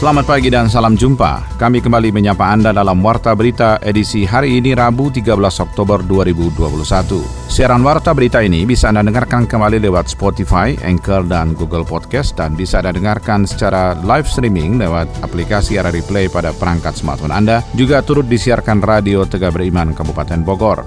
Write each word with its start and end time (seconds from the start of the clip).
Selamat 0.00 0.24
pagi 0.32 0.48
dan 0.48 0.64
salam 0.64 0.96
jumpa. 0.96 1.60
Kami 1.60 1.84
kembali 1.84 2.08
menyapa 2.08 2.56
Anda 2.56 2.72
dalam 2.72 3.04
Warta 3.04 3.36
Berita 3.36 3.76
edisi 3.84 4.24
hari 4.24 4.56
ini 4.56 4.72
Rabu 4.72 5.12
13 5.12 5.36
Oktober 5.36 6.00
2021. 6.00 7.20
Siaran 7.52 7.84
Warta 7.84 8.16
Berita 8.16 8.40
ini 8.40 8.64
bisa 8.64 8.88
Anda 8.88 9.04
dengarkan 9.04 9.44
kembali 9.44 9.76
lewat 9.76 10.08
Spotify, 10.08 10.72
Anchor, 10.88 11.28
dan 11.28 11.52
Google 11.52 11.84
Podcast 11.84 12.32
dan 12.32 12.56
bisa 12.56 12.80
Anda 12.80 12.96
dengarkan 12.96 13.44
secara 13.44 13.92
live 14.00 14.24
streaming 14.24 14.80
lewat 14.80 15.04
aplikasi 15.20 15.76
RRI 15.76 16.00
Play 16.08 16.32
pada 16.32 16.56
perangkat 16.56 16.96
smartphone 16.96 17.36
Anda. 17.36 17.60
Juga 17.76 18.00
turut 18.00 18.24
disiarkan 18.24 18.80
Radio 18.80 19.28
Tegak 19.28 19.52
Beriman 19.52 19.92
Kabupaten 19.92 20.40
Bogor. 20.40 20.80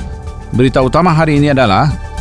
Berita 0.57 0.81
utama 0.81 1.13
hari 1.13 1.37
ini 1.37 1.53
adalah 1.53 2.12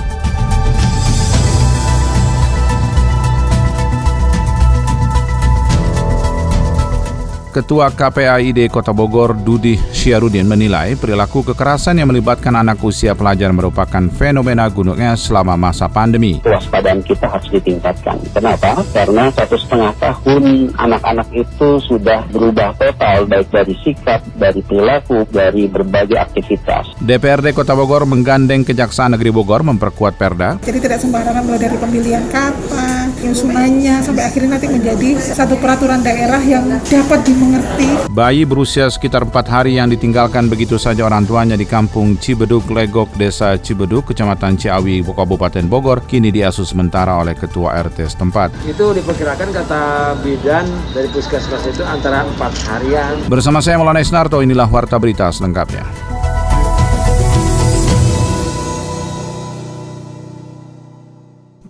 Ketua 7.52 7.92
KPAID 7.92 8.72
Kota 8.72 8.96
Bogor 8.96 9.36
Dudi 9.36 9.76
Syarudin 9.92 10.48
menilai 10.48 10.96
perilaku 10.96 11.44
kekerasan 11.44 12.00
yang 12.00 12.08
melibatkan 12.08 12.56
anak 12.56 12.80
usia 12.80 13.12
pelajar 13.12 13.52
merupakan 13.52 14.08
fenomena 14.08 14.64
gunung 14.72 14.96
es 14.96 15.28
selama 15.28 15.60
masa 15.60 15.84
pandemi. 15.84 16.40
Kewaspadaan 16.40 17.04
kita 17.04 17.28
harus 17.28 17.52
ditingkatkan. 17.52 18.16
Kenapa? 18.32 18.80
Karena 18.96 19.28
satu 19.36 19.60
setengah 19.60 19.92
tahun 20.00 20.72
anak-anak 20.80 21.28
itu 21.36 21.76
sudah 21.84 22.24
berubah 22.32 22.72
total 22.80 23.28
baik 23.28 23.52
dari 23.52 23.76
sikap, 23.84 24.24
dari 24.40 24.64
perilaku, 24.64 25.28
dari 25.28 25.68
berbagai 25.68 26.16
aktivitas. 26.16 26.96
DPRD 27.04 27.52
Kota 27.52 27.76
Bogor 27.76 28.08
menggandeng 28.08 28.64
Kejaksaan 28.64 29.12
Negeri 29.12 29.28
Bogor 29.28 29.60
memperkuat 29.60 30.16
perda. 30.16 30.56
Jadi 30.64 30.78
tidak 30.80 31.04
sembarangan 31.04 31.44
mulai 31.44 31.60
dari 31.60 31.76
pemilihan 31.76 32.24
kapan, 32.32 32.91
nyusunannya 33.22 34.02
sampai 34.02 34.22
akhirnya 34.26 34.58
nanti 34.58 34.68
menjadi 34.68 35.16
satu 35.16 35.54
peraturan 35.62 36.02
daerah 36.02 36.42
yang 36.42 36.66
dapat 36.82 37.20
di 37.22 37.32
mengerti. 37.38 37.88
Bayi 38.10 38.42
berusia 38.42 38.90
sekitar 38.90 39.24
4 39.24 39.46
hari 39.46 39.78
yang 39.78 39.88
ditinggalkan 39.88 40.50
begitu 40.50 40.76
saja 40.76 41.06
orang 41.06 41.24
tuanya 41.24 41.54
di 41.54 41.64
kampung 41.64 42.18
Cibeduk 42.18 42.66
Legok, 42.68 43.14
Desa 43.14 43.54
Cibeduk, 43.56 44.10
Kecamatan 44.10 44.58
Ciawi, 44.58 45.00
Kabupaten 45.06 45.64
Bogor, 45.70 46.02
kini 46.02 46.34
diasuh 46.34 46.66
sementara 46.66 47.14
oleh 47.16 47.38
Ketua 47.38 47.78
RT 47.78 48.18
setempat. 48.18 48.66
Itu 48.66 48.90
diperkirakan 48.90 49.54
kata 49.54 49.82
bidan 50.20 50.66
dari 50.90 51.06
puskesmas 51.14 51.62
itu 51.70 51.86
antara 51.86 52.26
4 52.26 52.68
harian. 52.68 53.14
Bersama 53.30 53.62
saya 53.62 53.78
Maulana 53.78 54.02
Isnarto, 54.02 54.42
inilah 54.42 54.66
Warta 54.66 54.98
Berita 54.98 55.30
selengkapnya. 55.30 55.86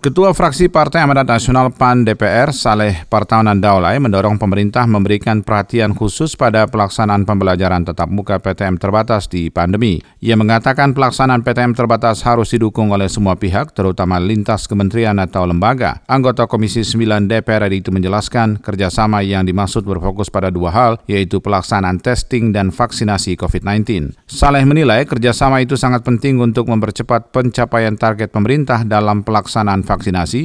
Ketua 0.03 0.35
Fraksi 0.35 0.67
Partai 0.67 1.07
Amanat 1.07 1.31
Nasional 1.31 1.71
PAN 1.71 2.03
DPR 2.03 2.51
Saleh 2.51 3.07
Partawanan 3.07 3.63
Daulay 3.63 4.03
mendorong 4.03 4.35
pemerintah 4.35 4.83
memberikan 4.83 5.39
perhatian 5.47 5.95
khusus 5.95 6.35
pada 6.35 6.67
pelaksanaan 6.67 7.23
pembelajaran 7.23 7.87
tetap 7.87 8.11
muka 8.11 8.35
PTM 8.35 8.75
terbatas 8.83 9.31
di 9.31 9.47
pandemi. 9.47 10.03
Ia 10.19 10.35
mengatakan 10.35 10.91
pelaksanaan 10.91 11.47
PTM 11.47 11.71
terbatas 11.71 12.19
harus 12.27 12.51
didukung 12.51 12.91
oleh 12.91 13.07
semua 13.07 13.39
pihak, 13.39 13.71
terutama 13.71 14.19
lintas 14.19 14.67
kementerian 14.67 15.15
atau 15.23 15.47
lembaga. 15.47 16.03
Anggota 16.03 16.51
Komisi 16.51 16.83
9 16.83 17.31
DPR 17.31 17.71
itu 17.71 17.87
menjelaskan 17.95 18.59
kerjasama 18.59 19.23
yang 19.23 19.47
dimaksud 19.47 19.87
berfokus 19.87 20.27
pada 20.27 20.51
dua 20.51 20.75
hal, 20.75 20.91
yaitu 21.07 21.39
pelaksanaan 21.39 22.03
testing 22.03 22.51
dan 22.51 22.75
vaksinasi 22.75 23.39
COVID-19. 23.39 24.19
Saleh 24.27 24.67
menilai 24.67 25.07
kerjasama 25.07 25.63
itu 25.63 25.79
sangat 25.79 26.03
penting 26.03 26.43
untuk 26.43 26.67
mempercepat 26.67 27.31
pencapaian 27.31 27.95
target 27.95 28.35
pemerintah 28.35 28.83
dalam 28.83 29.23
pelaksanaan 29.23 29.79
vaksinasi, 29.79 29.92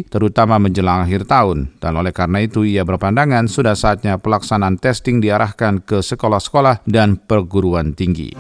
terutama 0.09 0.61
menjelang 0.61 1.05
akhir 1.05 1.29
tahun. 1.29 1.73
Dan 1.79 1.97
oleh 1.97 2.13
karena 2.13 2.45
itu 2.45 2.67
ia 2.67 2.83
berpandangan 2.83 3.47
sudah 3.49 3.77
saatnya 3.77 4.19
pelaksanaan 4.19 4.77
testing 4.77 5.21
diarahkan 5.23 5.85
ke 5.85 6.05
sekolah-sekolah 6.05 6.85
dan 6.85 7.17
perguruan 7.17 7.93
tinggi. 7.93 8.35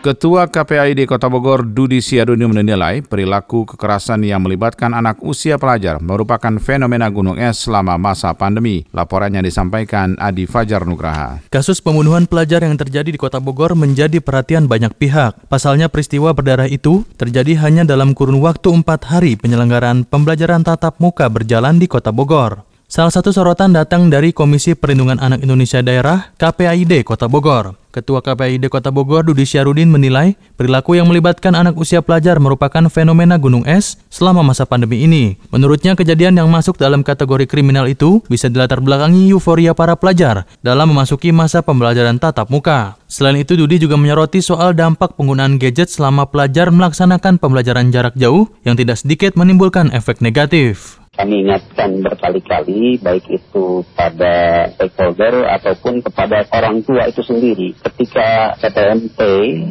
Ketua 0.00 0.48
KPAID 0.48 1.04
Kota 1.04 1.28
Bogor 1.28 1.60
Dudi 1.60 2.00
Siaduni 2.00 2.48
menilai 2.48 3.04
perilaku 3.04 3.68
kekerasan 3.68 4.24
yang 4.24 4.40
melibatkan 4.40 4.96
anak 4.96 5.20
usia 5.20 5.60
pelajar 5.60 6.00
merupakan 6.00 6.56
fenomena 6.56 7.04
gunung 7.12 7.36
es 7.36 7.68
selama 7.68 8.00
masa 8.00 8.32
pandemi. 8.32 8.88
Laporannya 8.96 9.44
disampaikan 9.44 10.16
Adi 10.16 10.48
Fajar 10.48 10.88
Nugraha. 10.88 11.44
Kasus 11.52 11.84
pembunuhan 11.84 12.24
pelajar 12.24 12.64
yang 12.64 12.80
terjadi 12.80 13.12
di 13.12 13.20
Kota 13.20 13.44
Bogor 13.44 13.76
menjadi 13.76 14.24
perhatian 14.24 14.72
banyak 14.72 14.96
pihak. 14.96 15.36
Pasalnya 15.52 15.92
peristiwa 15.92 16.32
berdarah 16.32 16.72
itu 16.72 17.04
terjadi 17.20 17.60
hanya 17.60 17.84
dalam 17.84 18.16
kurun 18.16 18.40
waktu 18.40 18.72
empat 18.72 19.04
hari 19.04 19.36
penyelenggaraan 19.36 20.08
pembelajaran 20.08 20.64
tatap 20.64 20.96
muka 20.96 21.28
berjalan 21.28 21.76
di 21.76 21.84
Kota 21.84 22.08
Bogor. 22.08 22.69
Salah 22.90 23.14
satu 23.14 23.30
sorotan 23.30 23.70
datang 23.70 24.10
dari 24.10 24.34
Komisi 24.34 24.74
Perlindungan 24.74 25.22
Anak 25.22 25.46
Indonesia 25.46 25.78
Daerah 25.78 26.34
KPAID 26.34 27.06
Kota 27.06 27.30
Bogor. 27.30 27.78
Ketua 27.94 28.18
KPID 28.18 28.66
Kota 28.66 28.90
Bogor 28.90 29.22
Dudi 29.22 29.46
Syarudin 29.46 29.86
menilai 29.94 30.34
perilaku 30.58 30.98
yang 30.98 31.06
melibatkan 31.06 31.54
anak 31.54 31.78
usia 31.78 32.02
pelajar 32.02 32.42
merupakan 32.42 32.82
fenomena 32.90 33.38
gunung 33.38 33.62
es 33.62 33.94
selama 34.10 34.42
masa 34.42 34.66
pandemi 34.66 35.06
ini. 35.06 35.38
Menurutnya 35.54 35.94
kejadian 35.94 36.42
yang 36.42 36.50
masuk 36.50 36.82
dalam 36.82 37.06
kategori 37.06 37.46
kriminal 37.46 37.86
itu 37.86 38.26
bisa 38.26 38.50
dilatar 38.50 38.82
belakangi 38.82 39.30
euforia 39.30 39.70
para 39.70 39.94
pelajar 39.94 40.50
dalam 40.58 40.90
memasuki 40.90 41.30
masa 41.30 41.62
pembelajaran 41.62 42.18
tatap 42.18 42.50
muka. 42.50 42.98
Selain 43.06 43.38
itu 43.38 43.54
Dudi 43.54 43.78
juga 43.78 43.94
menyoroti 43.94 44.42
soal 44.42 44.74
dampak 44.74 45.14
penggunaan 45.14 45.62
gadget 45.62 45.94
selama 45.94 46.26
pelajar 46.26 46.74
melaksanakan 46.74 47.38
pembelajaran 47.38 47.94
jarak 47.94 48.18
jauh 48.18 48.50
yang 48.66 48.74
tidak 48.74 48.98
sedikit 48.98 49.38
menimbulkan 49.38 49.94
efek 49.94 50.18
negatif 50.18 50.98
kami 51.20 51.44
ingatkan 51.44 52.00
berkali-kali 52.00 52.96
baik 52.96 53.28
itu 53.28 53.84
pada 53.92 54.64
stakeholder 54.72 55.44
ataupun 55.52 56.00
kepada 56.00 56.48
orang 56.48 56.80
tua 56.80 57.12
itu 57.12 57.20
sendiri. 57.20 57.76
Ketika 57.76 58.56
PTMT 58.56 59.20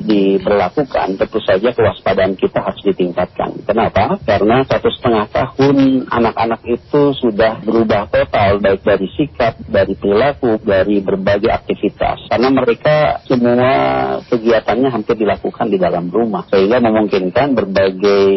diberlakukan 0.06 1.18
tentu 1.18 1.42
saja 1.42 1.74
kewaspadaan 1.74 2.38
kita 2.38 2.62
harus 2.62 2.86
ditingkatkan. 2.86 3.66
Kenapa? 3.66 4.22
karena 4.30 4.62
satu 4.62 4.94
setengah 4.94 5.26
tahun 5.34 6.06
anak-anak 6.06 6.62
itu 6.70 7.18
sudah 7.18 7.66
berubah 7.66 8.14
total 8.14 8.62
baik 8.62 8.86
dari 8.86 9.10
sikap, 9.18 9.58
dari 9.66 9.98
perilaku, 9.98 10.62
dari 10.62 11.02
berbagai 11.02 11.50
aktivitas. 11.50 12.30
Karena 12.30 12.54
mereka 12.54 13.26
semua 13.26 13.72
kegiatannya 14.30 14.94
hampir 14.94 15.18
dilakukan 15.18 15.74
di 15.74 15.82
dalam 15.82 16.14
rumah. 16.14 16.46
Sehingga 16.54 16.78
memungkinkan 16.78 17.58
berbagai 17.58 18.28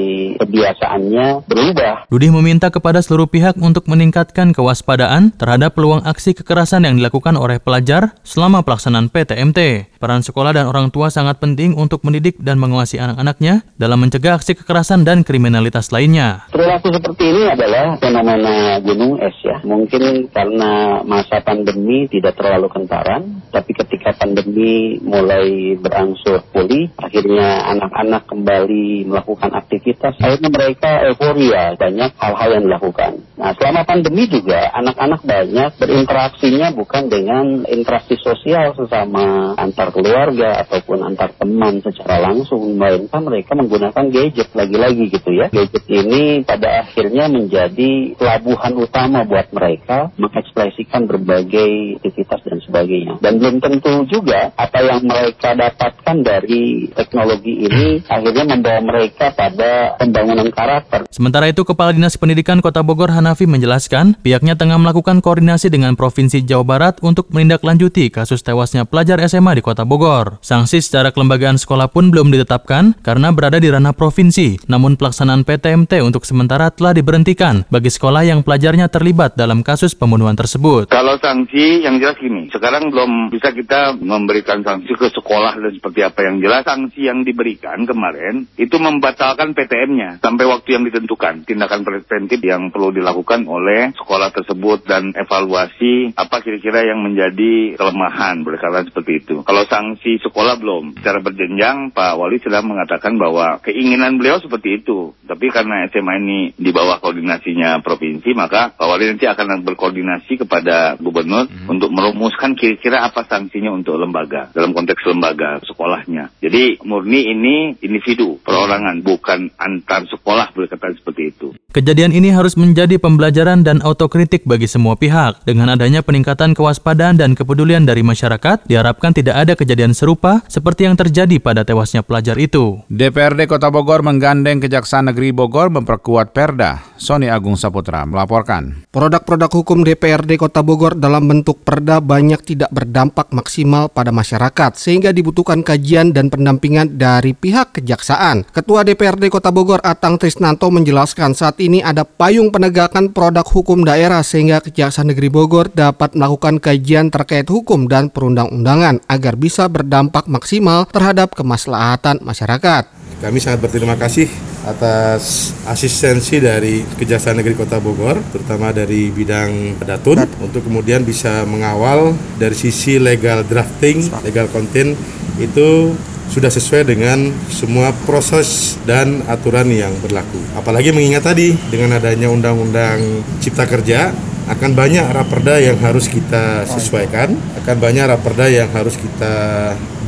kebiasaannya 0.41 1.45
berubah. 1.45 2.09
Dudi 2.09 2.33
meminta 2.33 2.73
kepada 2.73 3.02
seluruh 3.03 3.27
pihak 3.27 3.59
untuk 3.59 3.91
meningkatkan 3.91 4.55
kewaspadaan 4.55 5.35
terhadap 5.35 5.75
peluang 5.75 6.07
aksi 6.07 6.33
kekerasan 6.39 6.87
yang 6.87 6.95
dilakukan 6.97 7.35
oleh 7.35 7.59
pelajar 7.59 8.15
selama 8.23 8.63
pelaksanaan 8.63 9.11
PTMT. 9.11 9.91
Peran 9.99 10.23
sekolah 10.23 10.55
dan 10.55 10.71
orang 10.71 10.95
tua 10.95 11.11
sangat 11.11 11.43
penting 11.43 11.75
untuk 11.75 12.03
mendidik 12.07 12.39
dan 12.39 12.59
menguasai 12.59 13.03
anak-anaknya 13.03 13.67
dalam 13.75 13.99
mencegah 13.99 14.39
aksi 14.39 14.55
kekerasan 14.59 15.03
dan 15.03 15.27
kriminalitas 15.27 15.91
lainnya. 15.91 16.47
Perilaku 16.51 16.95
seperti 16.95 17.25
ini 17.27 17.43
adalah 17.51 17.99
fenomena 17.99 18.79
gunung 18.83 19.19
es 19.23 19.35
ya. 19.43 19.59
Mungkin 19.63 20.31
karena 20.31 21.03
masa 21.03 21.39
pandemi 21.43 22.11
tidak 22.11 22.39
terlalu 22.39 22.67
kentaran, 22.71 23.43
tapi 23.51 23.75
ketika 23.75 24.15
pandemi 24.19 24.99
mulai 25.03 25.79
berangsur 25.79 26.43
pulih, 26.51 26.91
akhirnya 26.99 27.67
anak-anak 27.75 28.27
kembali 28.27 29.07
melakukan 29.07 29.51
aktivitas, 29.55 30.19
akhirnya 30.19 30.51
mereka 30.51 30.91
euforia, 31.09 31.75
banyak 31.79 32.11
hal-hal 32.19 32.51
yang 32.55 32.65
dilakukan 32.67 32.82
dilakukan. 32.83 33.23
Nah, 33.39 33.55
selama 33.55 33.87
pandemi 33.87 34.27
juga 34.27 34.75
anak-anak 34.75 35.23
banyak 35.23 35.71
berinteraksinya 35.79 36.75
bukan 36.75 37.07
dengan 37.07 37.63
interaksi 37.71 38.19
sosial 38.19 38.75
sesama 38.75 39.55
antar 39.55 39.95
keluarga 39.95 40.67
ataupun 40.67 41.07
antar 41.07 41.31
teman 41.39 41.79
secara 41.79 42.19
langsung, 42.19 42.75
melainkan 42.75 43.23
mereka 43.23 43.55
menggunakan 43.55 44.05
gadget 44.11 44.51
lagi-lagi 44.51 45.05
gitu 45.15 45.31
ya. 45.31 45.47
Gadget 45.55 45.87
ini 45.87 46.43
pada 46.43 46.83
akhirnya 46.83 47.31
menjadi 47.31 48.19
pelabuhan 48.19 48.75
utama 48.75 49.23
buat 49.23 49.55
mereka 49.55 50.11
mengekspresikan 50.19 51.07
berbagai 51.07 52.03
aktivitas 52.03 52.41
dan 52.43 52.59
sebagainya. 52.67 53.15
Dan 53.23 53.39
belum 53.39 53.63
tentu 53.63 54.07
juga 54.11 54.51
apa 54.59 54.79
yang 54.83 55.07
mereka 55.07 55.55
dapatkan 55.55 56.17
dari 56.23 56.91
teknologi 56.91 57.67
ini 57.71 58.03
akhirnya 58.07 58.45
membawa 58.55 58.81
mereka 58.83 59.31
pada 59.35 59.99
pembangunan 59.99 60.51
karakter. 60.51 61.07
Sementara 61.13 61.51
itu, 61.51 61.63
Kepala 61.67 61.93
Dinas 61.93 62.17
Pendidikan 62.17 62.59
Kota 62.65 62.72
Kota 62.73 62.89
Bogor 62.89 63.13
Hanafi 63.13 63.45
menjelaskan, 63.45 64.17
pihaknya 64.25 64.57
tengah 64.57 64.81
melakukan 64.81 65.21
koordinasi 65.21 65.69
dengan 65.69 65.93
Provinsi 65.93 66.41
Jawa 66.41 66.65
Barat 66.65 67.05
untuk 67.05 67.29
menindaklanjuti 67.29 68.09
kasus 68.09 68.41
tewasnya 68.41 68.89
pelajar 68.89 69.21
SMA 69.29 69.61
di 69.61 69.61
Kota 69.61 69.85
Bogor. 69.85 70.41
Sanksi 70.41 70.81
secara 70.81 71.13
kelembagaan 71.13 71.61
sekolah 71.61 71.93
pun 71.93 72.09
belum 72.09 72.33
ditetapkan 72.33 72.97
karena 73.05 73.29
berada 73.29 73.61
di 73.61 73.69
ranah 73.69 73.93
provinsi, 73.93 74.65
namun 74.73 74.97
pelaksanaan 74.97 75.45
PTMT 75.45 76.01
untuk 76.01 76.25
sementara 76.25 76.73
telah 76.73 76.97
diberhentikan 76.97 77.69
bagi 77.69 77.93
sekolah 77.93 78.25
yang 78.25 78.41
pelajarnya 78.41 78.89
terlibat 78.89 79.37
dalam 79.37 79.61
kasus 79.61 79.93
pembunuhan 79.93 80.33
tersebut. 80.33 80.89
Kalau 80.89 81.21
sanksi 81.21 81.85
yang 81.85 82.01
jelas 82.01 82.17
gini, 82.17 82.49
sekarang 82.49 82.89
belum 82.89 83.29
bisa 83.29 83.53
kita 83.53 84.01
memberikan 84.01 84.65
sanksi 84.65 84.97
ke 84.97 85.13
sekolah 85.13 85.61
dan 85.61 85.77
seperti 85.77 86.01
apa 86.09 86.25
yang 86.25 86.41
jelas. 86.41 86.65
Sanksi 86.65 87.05
yang 87.05 87.21
diberikan 87.21 87.85
kemarin 87.85 88.49
itu 88.57 88.81
membatalkan 88.81 89.53
PTM-nya 89.53 90.25
sampai 90.25 90.49
waktu 90.49 90.81
yang 90.81 90.89
ditentukan. 90.89 91.45
Tindakan 91.45 91.85
preventif 91.85 92.41
yang 92.41 92.62
perlu 92.71 92.93
dilakukan 92.93 93.49
oleh 93.49 93.97
sekolah 93.97 94.31
tersebut 94.31 94.85
dan 94.85 95.17
evaluasi 95.17 96.13
apa 96.15 96.45
kira-kira 96.45 96.85
yang 96.85 97.01
menjadi 97.01 97.75
kelemahan 97.81 98.45
berdasarkan 98.45 98.93
seperti 98.93 99.13
itu. 99.25 99.35
Kalau 99.43 99.65
sanksi 99.65 100.21
sekolah 100.21 100.61
belum. 100.61 101.01
Secara 101.01 101.25
berjenjang 101.25 101.91
Pak 101.97 102.21
Wali 102.21 102.39
sudah 102.39 102.61
mengatakan 102.61 103.17
bahwa 103.17 103.59
keinginan 103.65 104.21
beliau 104.21 104.39
seperti 104.39 104.85
itu. 104.85 105.17
Tapi 105.25 105.49
karena 105.49 105.89
SMA 105.89 106.15
ini 106.21 106.41
di 106.53 106.71
bawah 106.71 107.01
koordinasinya 107.01 107.81
provinsi, 107.81 108.37
maka 108.37 108.77
Pak 108.77 108.87
Wali 108.87 109.09
nanti 109.09 109.25
akan 109.25 109.65
berkoordinasi 109.65 110.45
kepada 110.45 111.01
gubernur 111.01 111.49
hmm. 111.49 111.73
untuk 111.73 111.89
merumuskan 111.89 112.53
kira-kira 112.53 113.07
apa 113.07 113.25
sanksinya 113.25 113.73
untuk 113.73 113.97
lembaga 113.97 114.53
dalam 114.53 114.77
konteks 114.77 115.03
lembaga 115.09 115.63
sekolahnya. 115.65 116.35
Jadi 116.45 116.83
murni 116.85 117.33
ini 117.33 117.79
individu 117.81 118.37
perorangan 118.43 119.01
bukan 119.01 119.55
antar 119.57 120.05
sekolah 120.11 120.53
kata 120.53 120.97
seperti 120.99 121.23
itu. 121.33 121.49
Kejadian 121.73 122.13
ini 122.13 122.29
harus 122.29 122.52
menjadi 122.57 122.97
pembelajaran 122.97 123.67
dan 123.67 123.83
autokritik 123.85 124.49
bagi 124.49 124.71
semua 124.71 124.97
pihak. 124.99 125.45
Dengan 125.45 125.77
adanya 125.77 126.01
peningkatan 126.01 126.57
kewaspadaan 126.57 127.21
dan 127.21 127.37
kepedulian 127.37 127.85
dari 127.85 128.01
masyarakat, 128.01 128.65
diharapkan 128.67 129.15
tidak 129.15 129.37
ada 129.37 129.53
kejadian 129.55 129.93
serupa 129.93 130.43
seperti 130.49 130.89
yang 130.89 130.97
terjadi 130.99 131.39
pada 131.39 131.63
tewasnya 131.63 132.03
pelajar 132.03 132.35
itu. 132.41 132.83
DPRD 132.89 133.47
Kota 133.47 133.69
Bogor 133.69 134.03
menggandeng 134.03 134.59
Kejaksaan 134.59 135.13
Negeri 135.13 135.31
Bogor 135.37 135.69
memperkuat 135.69 136.33
Perda. 136.33 136.83
Sony 136.99 137.29
Agung 137.29 137.59
Saputra 137.59 138.03
melaporkan. 138.09 138.87
Produk-produk 138.89 139.51
hukum 139.51 139.83
DPRD 139.87 140.41
Kota 140.41 140.63
Bogor 140.65 140.97
dalam 140.97 141.27
bentuk 141.29 141.63
perda 141.63 141.99
banyak 142.03 142.41
tidak 142.43 142.71
berdampak 142.73 143.31
maksimal 143.31 143.93
pada 143.93 144.11
masyarakat 144.11 144.75
sehingga 144.75 145.13
dibutuhkan 145.15 145.61
kajian 145.61 146.11
dan 146.11 146.33
pendampingan 146.33 146.97
dari 146.99 147.37
pihak 147.37 147.79
kejaksaan. 147.79 148.49
Ketua 148.51 148.83
DPRD 148.83 149.29
Kota 149.29 149.53
Bogor 149.53 149.85
Atang 149.85 150.17
Trisnanto 150.17 150.73
menjelaskan 150.73 151.37
saat 151.37 151.61
ini 151.61 151.85
ada 151.85 152.03
payung 152.03 152.42
penegakan 152.51 153.13
produk 153.13 153.45
hukum 153.45 153.85
daerah 153.87 154.25
sehingga 154.25 154.59
Kejaksaan 154.59 155.13
Negeri 155.13 155.29
Bogor 155.29 155.71
dapat 155.71 156.17
melakukan 156.19 156.59
kajian 156.59 157.13
terkait 157.13 157.47
hukum 157.47 157.87
dan 157.87 158.09
perundang-undangan 158.09 159.05
agar 159.07 159.37
bisa 159.37 159.69
berdampak 159.69 160.27
maksimal 160.27 160.89
terhadap 160.89 161.37
kemaslahatan 161.37 162.25
masyarakat. 162.25 162.89
Kami 163.23 163.39
sangat 163.39 163.63
berterima 163.63 163.95
kasih 163.95 164.27
atas 164.67 165.55
asistensi 165.67 166.43
dari 166.43 166.83
Kejaksaan 166.83 167.39
Negeri 167.39 167.55
Kota 167.55 167.79
Bogor, 167.79 168.19
terutama 168.35 168.75
dari 168.75 169.15
bidang 169.15 169.79
datun, 169.83 170.27
untuk 170.43 170.67
kemudian 170.67 171.07
bisa 171.07 171.47
mengawal 171.47 172.19
dari 172.39 172.59
sisi 172.59 172.99
legal 172.99 173.47
drafting, 173.47 174.11
legal 174.27 174.51
content 174.51 174.99
itu 175.39 175.95
sudah 176.33 176.49
sesuai 176.49 176.89
dengan 176.89 177.29
semua 177.53 177.93
proses 178.09 178.81
dan 178.89 179.21
aturan 179.29 179.69
yang 179.69 179.93
berlaku. 180.01 180.41
Apalagi 180.57 180.89
mengingat 180.89 181.29
tadi 181.29 181.53
dengan 181.69 182.01
adanya 182.01 182.33
Undang-Undang 182.33 183.21
Cipta 183.45 183.69
Kerja 183.69 184.09
akan 184.49 184.75
banyak 184.75 185.07
raperda 185.13 185.61
yang 185.63 185.79
harus 185.79 186.11
kita 186.11 186.67
sesuaikan, 186.67 187.37
akan 187.63 187.77
banyak 187.79 188.05
raperda 188.11 188.51
yang 188.51 188.67
harus 188.75 188.99
kita 188.99 189.35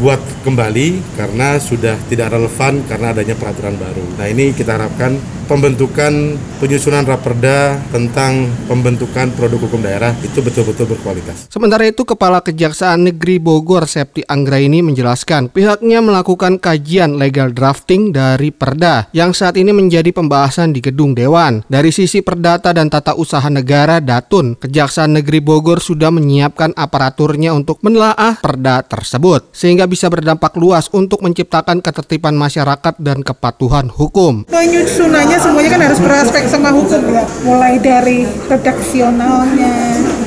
buat 0.02 0.18
kembali 0.42 1.14
karena 1.14 1.60
sudah 1.62 1.94
tidak 2.10 2.34
relevan 2.34 2.82
karena 2.88 3.14
adanya 3.14 3.38
peraturan 3.38 3.78
baru. 3.78 4.02
Nah 4.18 4.26
ini 4.26 4.50
kita 4.50 4.74
harapkan 4.80 5.14
pembentukan 5.44 6.40
penyusunan 6.58 7.04
raperda 7.04 7.76
tentang 7.92 8.48
pembentukan 8.66 9.30
produk 9.36 9.60
hukum 9.68 9.84
daerah 9.84 10.16
itu 10.24 10.40
betul-betul 10.40 10.88
berkualitas. 10.96 11.46
Sementara 11.52 11.84
itu 11.84 12.02
Kepala 12.02 12.40
Kejaksaan 12.40 13.04
Negeri 13.04 13.36
Bogor 13.36 13.84
Septi 13.84 14.24
Anggraini 14.24 14.80
menjelaskan 14.80 15.52
pihaknya 15.52 16.00
melakukan 16.00 16.56
kajian 16.56 17.20
legal 17.20 17.52
drafting 17.52 18.10
dari 18.10 18.48
perda 18.50 19.06
yang 19.12 19.36
saat 19.36 19.60
ini 19.60 19.70
menjadi 19.70 20.10
pembahasan 20.10 20.72
di 20.72 20.80
gedung 20.80 21.12
Dewan. 21.12 21.62
Dari 21.68 21.92
sisi 21.92 22.24
perdata 22.24 22.72
dan 22.72 22.88
tata 22.88 23.12
usaha 23.14 23.46
negara 23.52 24.00
Datun, 24.00 24.56
Kejaksaan 24.56 25.20
Negeri 25.20 25.44
Bogor 25.44 25.78
sudah 25.84 26.08
menyiapkan 26.08 26.72
aparaturnya 26.74 27.52
untuk 27.52 27.84
menelaah 27.84 28.40
perda 28.40 28.80
tersebut 28.82 29.52
sehingga 29.52 29.84
bisa 29.84 30.08
berdampak 30.08 30.56
luas 30.56 30.88
untuk 30.90 31.20
menciptakan 31.20 31.84
ketertiban 31.84 32.34
masyarakat 32.34 32.96
dan 32.98 33.20
kepatuhan 33.20 33.92
hukum. 33.92 34.48
Penyusunannya 34.48 35.33
semuanya 35.40 35.70
kan 35.74 35.82
harus 35.90 36.00
beraspek 36.00 36.44
sama 36.46 36.70
hukum 36.74 37.00
ya 37.10 37.24
mulai 37.46 37.78
dari 37.78 38.26
redaksionalnya 38.48 39.74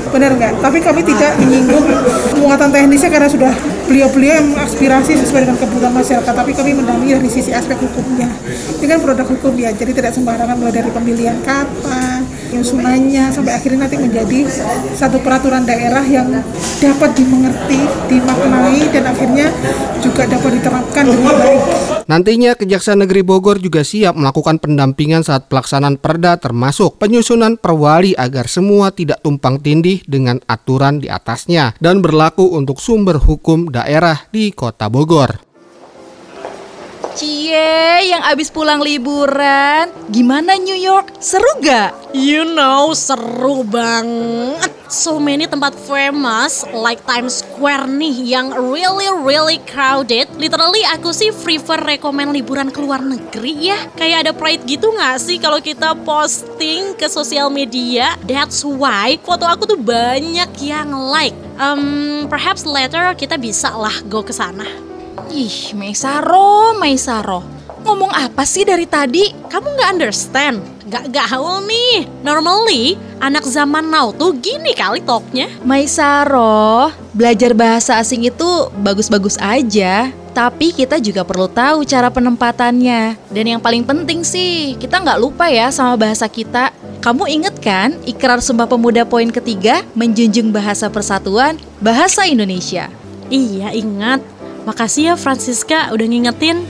benar 0.07 0.31
nggak? 0.39 0.63
Tapi 0.63 0.77
kami 0.79 1.01
tidak 1.03 1.35
menyinggung 1.37 1.83
muatan 2.39 2.71
teknisnya 2.71 3.11
karena 3.11 3.29
sudah 3.29 3.51
beliau-beliau 3.87 4.39
yang 4.39 4.47
aspirasi 4.59 5.19
sesuai 5.19 5.47
dengan 5.47 5.59
kebutuhan 5.59 5.93
masyarakat. 5.93 6.33
Tapi 6.33 6.51
kami 6.55 6.71
mendampingi 6.79 7.19
dari 7.19 7.29
sisi 7.31 7.51
aspek 7.51 7.75
hukumnya. 7.79 8.31
Ini 8.79 8.85
kan 8.87 8.99
produk 9.03 9.27
hukum 9.27 9.53
ya, 9.59 9.71
jadi 9.75 9.91
tidak 9.91 10.15
sembarangan 10.15 10.55
mulai 10.55 10.73
dari 10.79 10.89
pemilihan 10.91 11.37
kata, 11.43 12.23
nyusunannya 12.55 13.31
sampai 13.35 13.51
akhirnya 13.55 13.87
nanti 13.87 13.97
menjadi 13.99 14.39
satu 14.95 15.19
peraturan 15.19 15.67
daerah 15.67 16.03
yang 16.07 16.31
dapat 16.79 17.11
dimengerti, 17.15 17.79
dimaknai 18.07 18.81
dan 18.91 19.03
akhirnya 19.11 19.47
juga 19.99 20.23
dapat 20.27 20.51
diterapkan 20.61 21.03
dengan 21.03 21.35
baik. 21.35 21.96
Nantinya 22.07 22.55
Kejaksaan 22.55 23.03
Negeri 23.03 23.19
Bogor 23.19 23.59
juga 23.59 23.83
siap 23.83 24.15
melakukan 24.15 24.63
pendampingan 24.63 25.27
saat 25.27 25.51
pelaksanaan 25.51 25.99
perda 25.99 26.39
termasuk 26.39 26.95
penyusunan 26.95 27.59
perwali 27.59 28.15
agar 28.15 28.47
semua 28.47 28.95
tidak 28.95 29.19
tumpang 29.19 29.59
tindih 29.59 29.99
dengan 30.07 30.39
aturan 30.47 31.03
di 31.03 31.11
atasnya 31.11 31.75
dan 31.83 31.99
berlaku 31.99 32.55
untuk 32.55 32.79
sumber 32.79 33.19
hukum 33.19 33.67
daerah 33.67 34.23
di 34.31 34.55
Kota 34.55 34.87
Bogor. 34.87 35.47
Cie, 37.17 38.13
yang 38.13 38.21
abis 38.29 38.53
pulang 38.53 38.77
liburan, 38.77 39.89
gimana 40.13 40.53
New 40.53 40.77
York? 40.77 41.17
Seru 41.17 41.49
gak? 41.65 42.13
You 42.13 42.45
know, 42.45 42.93
seru 42.93 43.65
banget. 43.65 44.69
So 44.85 45.17
many 45.17 45.49
tempat 45.49 45.73
famous 45.75 46.61
like 46.77 47.01
Times 47.09 47.41
Square 47.41 47.89
nih 47.89 48.37
yang 48.37 48.53
really 48.53 49.09
really 49.25 49.57
crowded. 49.65 50.26
Literally 50.37 50.85
aku 50.93 51.09
sih 51.09 51.33
prefer 51.33 51.81
rekomend 51.81 52.29
liburan 52.29 52.69
ke 52.69 52.77
luar 52.77 53.01
negeri 53.01 53.73
ya. 53.73 53.89
Kayak 53.97 54.29
ada 54.29 54.31
pride 54.37 54.63
gitu 54.69 54.93
gak 54.93 55.17
sih 55.17 55.41
kalau 55.41 55.57
kita 55.57 55.97
posting 56.05 56.93
ke 56.93 57.09
sosial 57.09 57.49
media? 57.49 58.13
That's 58.21 58.61
why 58.61 59.17
foto 59.25 59.49
aku 59.49 59.65
tuh 59.65 59.81
banyak 59.81 60.53
yang 60.61 60.93
like. 60.93 61.33
Um, 61.57 62.29
perhaps 62.29 62.69
later 62.69 63.17
kita 63.17 63.41
bisa 63.41 63.73
lah 63.73 63.97
go 64.05 64.21
ke 64.21 64.29
sana. 64.29 64.69
Ih, 65.33 65.73
Maisaro, 65.73 66.77
Maisaro. 66.77 67.41
Ngomong 67.81 68.13
apa 68.13 68.45
sih 68.45 68.61
dari 68.61 68.85
tadi? 68.85 69.33
Kamu 69.49 69.73
nggak 69.73 69.91
understand? 69.97 70.61
Gak 70.85 71.09
gaul 71.17 71.65
nih. 71.65 72.05
Normally, 72.21 72.93
anak 73.17 73.41
zaman 73.41 73.89
now 73.89 74.13
tuh 74.13 74.37
gini 74.37 74.77
kali 74.77 75.01
talknya. 75.01 75.49
Maisaro, 75.65 76.93
belajar 77.17 77.57
bahasa 77.57 77.97
asing 77.97 78.29
itu 78.29 78.69
bagus-bagus 78.85 79.41
aja. 79.41 80.13
Tapi 80.37 80.69
kita 80.69 81.01
juga 81.01 81.25
perlu 81.25 81.49
tahu 81.49 81.81
cara 81.81 82.13
penempatannya. 82.13 83.17
Dan 83.33 83.57
yang 83.57 83.57
paling 83.57 83.81
penting 83.81 84.21
sih, 84.21 84.77
kita 84.77 85.01
nggak 85.01 85.17
lupa 85.17 85.49
ya 85.49 85.73
sama 85.73 85.97
bahasa 85.97 86.29
kita. 86.29 86.69
Kamu 87.01 87.25
inget 87.25 87.57
kan 87.57 87.97
ikrar 88.05 88.37
Sumpah 88.37 88.69
Pemuda 88.69 89.01
poin 89.01 89.33
ketiga 89.33 89.81
menjunjung 89.97 90.53
bahasa 90.53 90.93
persatuan, 90.93 91.57
bahasa 91.81 92.29
Indonesia? 92.29 92.85
Iya 93.33 93.73
ingat. 93.73 94.21
Makasih 94.69 95.09
ya 95.09 95.15
Francisca 95.17 95.89
udah 95.89 96.05
ngingetin. 96.05 96.61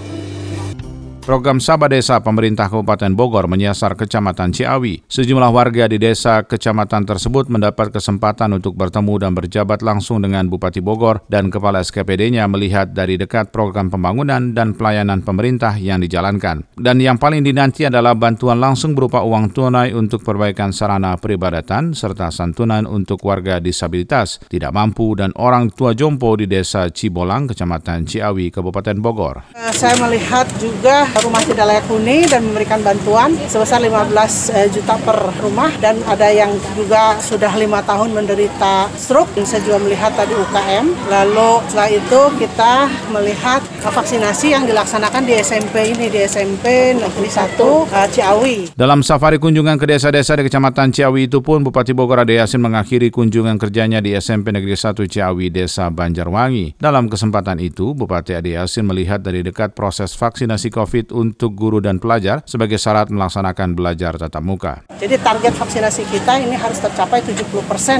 Program 1.27 1.59
Sabah 1.59 1.91
Desa 1.91 2.23
pemerintah 2.23 2.71
Kabupaten 2.71 3.11
Bogor 3.11 3.51
menyasar 3.51 3.99
Kecamatan 3.99 4.55
Ciawi. 4.55 5.03
Sejumlah 5.11 5.51
warga 5.51 5.91
di 5.91 5.99
desa 5.99 6.47
kecamatan 6.47 7.03
tersebut 7.03 7.51
mendapat 7.51 7.91
kesempatan 7.91 8.55
untuk 8.55 8.79
bertemu 8.79 9.19
dan 9.19 9.35
berjabat 9.35 9.83
langsung 9.83 10.23
dengan 10.23 10.47
Bupati 10.47 10.79
Bogor 10.79 11.19
dan 11.27 11.51
Kepala 11.51 11.83
SKPD-nya 11.83 12.47
melihat 12.47 12.95
dari 12.95 13.19
dekat 13.19 13.51
program 13.51 13.91
pembangunan 13.91 14.55
dan 14.55 14.71
pelayanan 14.71 15.19
pemerintah 15.19 15.75
yang 15.75 15.99
dijalankan. 15.99 16.63
Dan 16.79 17.03
yang 17.03 17.19
paling 17.19 17.43
dinanti 17.43 17.83
adalah 17.83 18.15
bantuan 18.15 18.63
langsung 18.63 18.95
berupa 18.95 19.19
uang 19.19 19.51
tunai 19.51 19.91
untuk 19.91 20.23
perbaikan 20.23 20.71
sarana 20.71 21.19
peribadatan 21.19 21.91
serta 21.91 22.31
santunan 22.31 22.87
untuk 22.87 23.19
warga 23.27 23.59
disabilitas, 23.59 24.39
tidak 24.47 24.71
mampu 24.71 25.11
dan 25.19 25.35
orang 25.35 25.75
tua 25.75 25.91
jompo 25.91 26.39
di 26.39 26.47
desa 26.47 26.87
Cibolang, 26.87 27.51
Kecamatan 27.51 28.07
Ciawi, 28.07 28.47
Kabupaten 28.47 28.95
Bogor. 29.03 29.43
Saya 29.75 29.99
melihat 29.99 30.47
juga 30.63 31.16
rumah 31.21 31.41
tidak 31.43 31.65
layak 31.67 31.85
huni 31.89 32.25
dan 32.27 32.43
memberikan 32.45 32.81
bantuan 32.81 33.33
sebesar 33.47 33.81
15 33.81 34.11
eh, 34.53 34.67
juta 34.71 34.95
per 35.01 35.17
rumah 35.41 35.71
dan 35.79 35.99
ada 36.05 36.27
yang 36.29 36.51
juga 36.75 37.17
sudah 37.21 37.53
lima 37.55 37.81
tahun 37.83 38.13
menderita 38.13 38.91
stroke. 38.95 39.31
Saya 39.47 39.63
juga 39.63 39.79
melihat 39.79 40.11
tadi 40.15 40.35
UKM. 40.35 40.85
Lalu 41.07 41.51
setelah 41.69 41.89
itu 41.93 42.21
kita 42.41 42.73
melihat 43.13 43.61
vaksinasi 43.79 44.51
yang 44.51 44.63
dilaksanakan 44.67 45.23
di 45.23 45.33
SMP 45.39 45.95
ini 45.95 46.11
di 46.11 46.19
SMP 46.27 46.97
Negeri 46.97 47.29
1 47.29 47.55
uh, 47.61 48.07
Ciawi. 48.11 48.75
Dalam 48.75 48.99
safari 49.05 49.39
kunjungan 49.39 49.79
ke 49.79 49.87
desa-desa 49.87 50.35
di 50.35 50.43
Kecamatan 50.47 50.91
Ciawi 50.91 51.31
itu 51.31 51.39
pun 51.39 51.63
Bupati 51.63 51.95
Bogor 51.95 52.23
Ade 52.23 52.35
Yasin 52.35 52.59
mengakhiri 52.59 53.07
kunjungan 53.13 53.55
kerjanya 53.55 54.03
di 54.03 54.11
SMP 54.17 54.51
Negeri 54.51 54.75
1 54.75 54.97
Ciawi 55.07 55.47
Desa 55.53 55.87
Banjarwangi. 55.87 56.75
Dalam 56.77 57.07
kesempatan 57.07 57.63
itu, 57.63 57.95
Bupati 57.95 58.35
Ade 58.35 58.59
Yasin 58.59 58.83
melihat 58.87 59.23
dari 59.23 59.41
dekat 59.41 59.71
proses 59.71 60.11
vaksinasi 60.17 60.67
COVID 60.73 61.06
untuk 61.11 61.53
guru 61.53 61.83
dan 61.83 61.99
pelajar 61.99 62.41
sebagai 62.47 62.79
syarat 62.79 63.11
melaksanakan 63.11 63.75
belajar 63.75 64.15
tatap 64.15 64.41
muka. 64.41 64.73
Jadi 64.97 65.19
target 65.21 65.53
vaksinasi 65.53 66.07
kita 66.09 66.39
ini 66.41 66.57
harus 66.57 66.79
tercapai 66.81 67.21
70% 67.21 67.43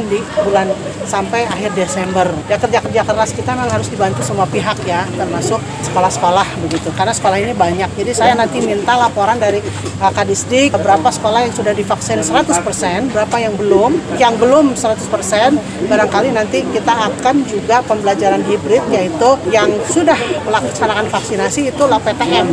di 0.09 0.17
bulan 0.41 0.71
sampai 1.05 1.45
akhir 1.45 1.75
Desember. 1.77 2.25
Ya 2.47 2.57
kerja-kerja 2.57 3.01
keras 3.05 3.35
kita 3.35 3.53
memang 3.53 3.69
harus 3.75 3.91
dibantu 3.91 4.23
semua 4.23 4.47
pihak 4.47 4.79
ya, 4.87 5.05
termasuk 5.19 5.59
sekolah-sekolah 5.85 6.47
begitu. 6.65 6.89
Karena 6.95 7.13
sekolah 7.13 7.37
ini 7.37 7.53
banyak. 7.53 7.93
Jadi 7.99 8.11
saya 8.15 8.33
nanti 8.33 8.63
minta 8.63 8.95
laporan 8.97 9.35
dari 9.37 9.59
uh, 9.99 10.11
Kadisdik 10.15 10.73
berapa 10.73 11.11
sekolah 11.11 11.45
yang 11.45 11.53
sudah 11.53 11.75
divaksin 11.75 12.23
100%, 12.23 13.13
berapa 13.13 13.35
yang 13.37 13.53
belum. 13.59 14.17
Yang 14.17 14.33
belum 14.41 14.65
100%, 14.73 15.85
barangkali 15.85 16.33
nanti 16.33 16.65
kita 16.65 16.93
akan 17.13 17.45
juga 17.45 17.83
pembelajaran 17.85 18.41
hibrid 18.47 18.81
yaitu 18.89 19.29
yang 19.51 19.69
sudah 19.85 20.17
melaksanakan 20.47 21.05
vaksinasi 21.11 21.69
itu 21.69 21.83
PTM. 22.07 22.47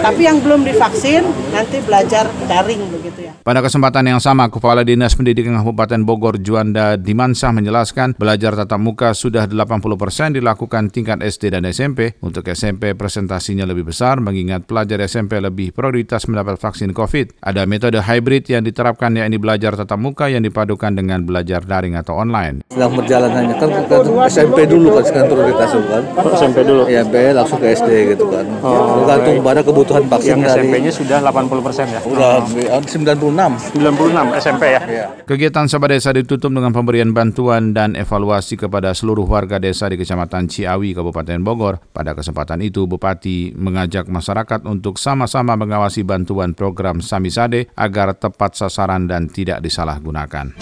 Tapi 0.00 0.24
yang 0.24 0.40
belum 0.40 0.64
divaksin 0.64 1.26
nanti 1.52 1.84
belajar 1.84 2.24
daring 2.48 2.80
begitu 2.88 3.28
ya. 3.28 3.32
Pada 3.44 3.60
kesempatan 3.60 4.08
yang 4.08 4.22
sama, 4.22 4.48
Kepala 4.48 4.86
Dinas 4.86 5.12
Pendidikan 5.12 5.58
Kabupaten 5.60 6.00
Bogor 6.06 6.40
Juanda 6.40 6.96
Dimansah 6.96 7.52
menjelaskan 7.52 8.16
belajar 8.16 8.56
tatap 8.56 8.80
muka 8.80 9.12
sudah 9.12 9.44
80 9.44 9.82
persen 9.98 10.32
dilakukan 10.32 10.88
tingkat 10.88 11.20
SD 11.20 11.52
dan 11.52 11.68
SMP. 11.68 12.16
Untuk 12.24 12.46
SMP 12.48 12.94
presentasinya 12.96 13.68
lebih 13.68 13.90
besar 13.90 14.22
mengingat 14.22 14.64
pelajar 14.64 15.02
SMP 15.04 15.42
lebih 15.42 15.74
prioritas 15.74 16.24
mendapat 16.30 16.56
vaksin 16.56 16.94
COVID. 16.94 17.42
Ada 17.42 17.66
metode 17.66 18.00
hybrid 18.00 18.48
yang 18.48 18.62
diterapkan 18.62 19.12
yakni 19.18 19.36
belajar 19.36 19.74
tatap 19.74 19.98
muka 19.98 20.30
yang 20.30 20.46
dipadukan 20.46 20.94
dengan 20.94 21.26
belajar 21.26 21.66
daring 21.66 21.98
atau 21.98 22.16
online. 22.16 22.62
Sedang 22.70 22.94
berjalan 22.94 23.30
hanya 23.34 23.58
kan, 23.58 23.68
kan 23.90 24.00
SMP 24.30 24.64
dulu 24.70 24.94
kan 24.96 25.04
sekarang 25.04 25.28
prioritas 25.28 25.70
kan. 25.74 26.02
SMP 26.38 26.58
dulu. 26.62 26.82
Ya, 26.86 27.02
B 27.02 27.14
langsung 27.34 27.58
ke 27.58 27.74
SD 27.74 28.14
gitu 28.14 28.30
kan. 28.30 28.44
Oh, 28.62 29.02
Tergantung 29.02 29.42
pada 29.42 29.60
kebutuhan 29.72 30.04
vaksin 30.12 30.36
Yang 30.36 30.40
dari 30.44 30.52
SMP-nya 30.68 30.92
sudah 30.92 31.18
80 31.24 31.64
persen 31.64 31.86
ya? 31.88 32.00
udah 32.04 32.44
96. 32.44 33.72
96 33.72 34.44
SMP 34.44 34.64
ya? 34.76 34.80
Iya. 34.84 35.06
Kegiatan 35.24 35.64
Sahabat 35.64 35.96
Desa 35.96 36.12
ditutup 36.12 36.52
dengan 36.52 36.76
pemberian 36.76 37.16
bantuan 37.16 37.72
dan 37.72 37.96
evaluasi 37.96 38.60
kepada 38.60 38.92
seluruh 38.92 39.24
warga 39.24 39.56
desa 39.56 39.88
di 39.88 39.96
Kecamatan 39.96 40.52
Ciawi, 40.52 40.92
Kabupaten 40.92 41.40
Bogor. 41.40 41.80
Pada 41.96 42.12
kesempatan 42.12 42.60
itu, 42.60 42.84
Bupati 42.84 43.56
mengajak 43.56 44.12
masyarakat 44.12 44.68
untuk 44.68 45.00
sama-sama 45.00 45.56
mengawasi 45.56 46.04
bantuan 46.04 46.52
program 46.52 47.00
Samisade 47.00 47.72
agar 47.72 48.12
tepat 48.12 48.52
sasaran 48.60 49.08
dan 49.08 49.32
tidak 49.32 49.64
disalahgunakan. 49.64 50.60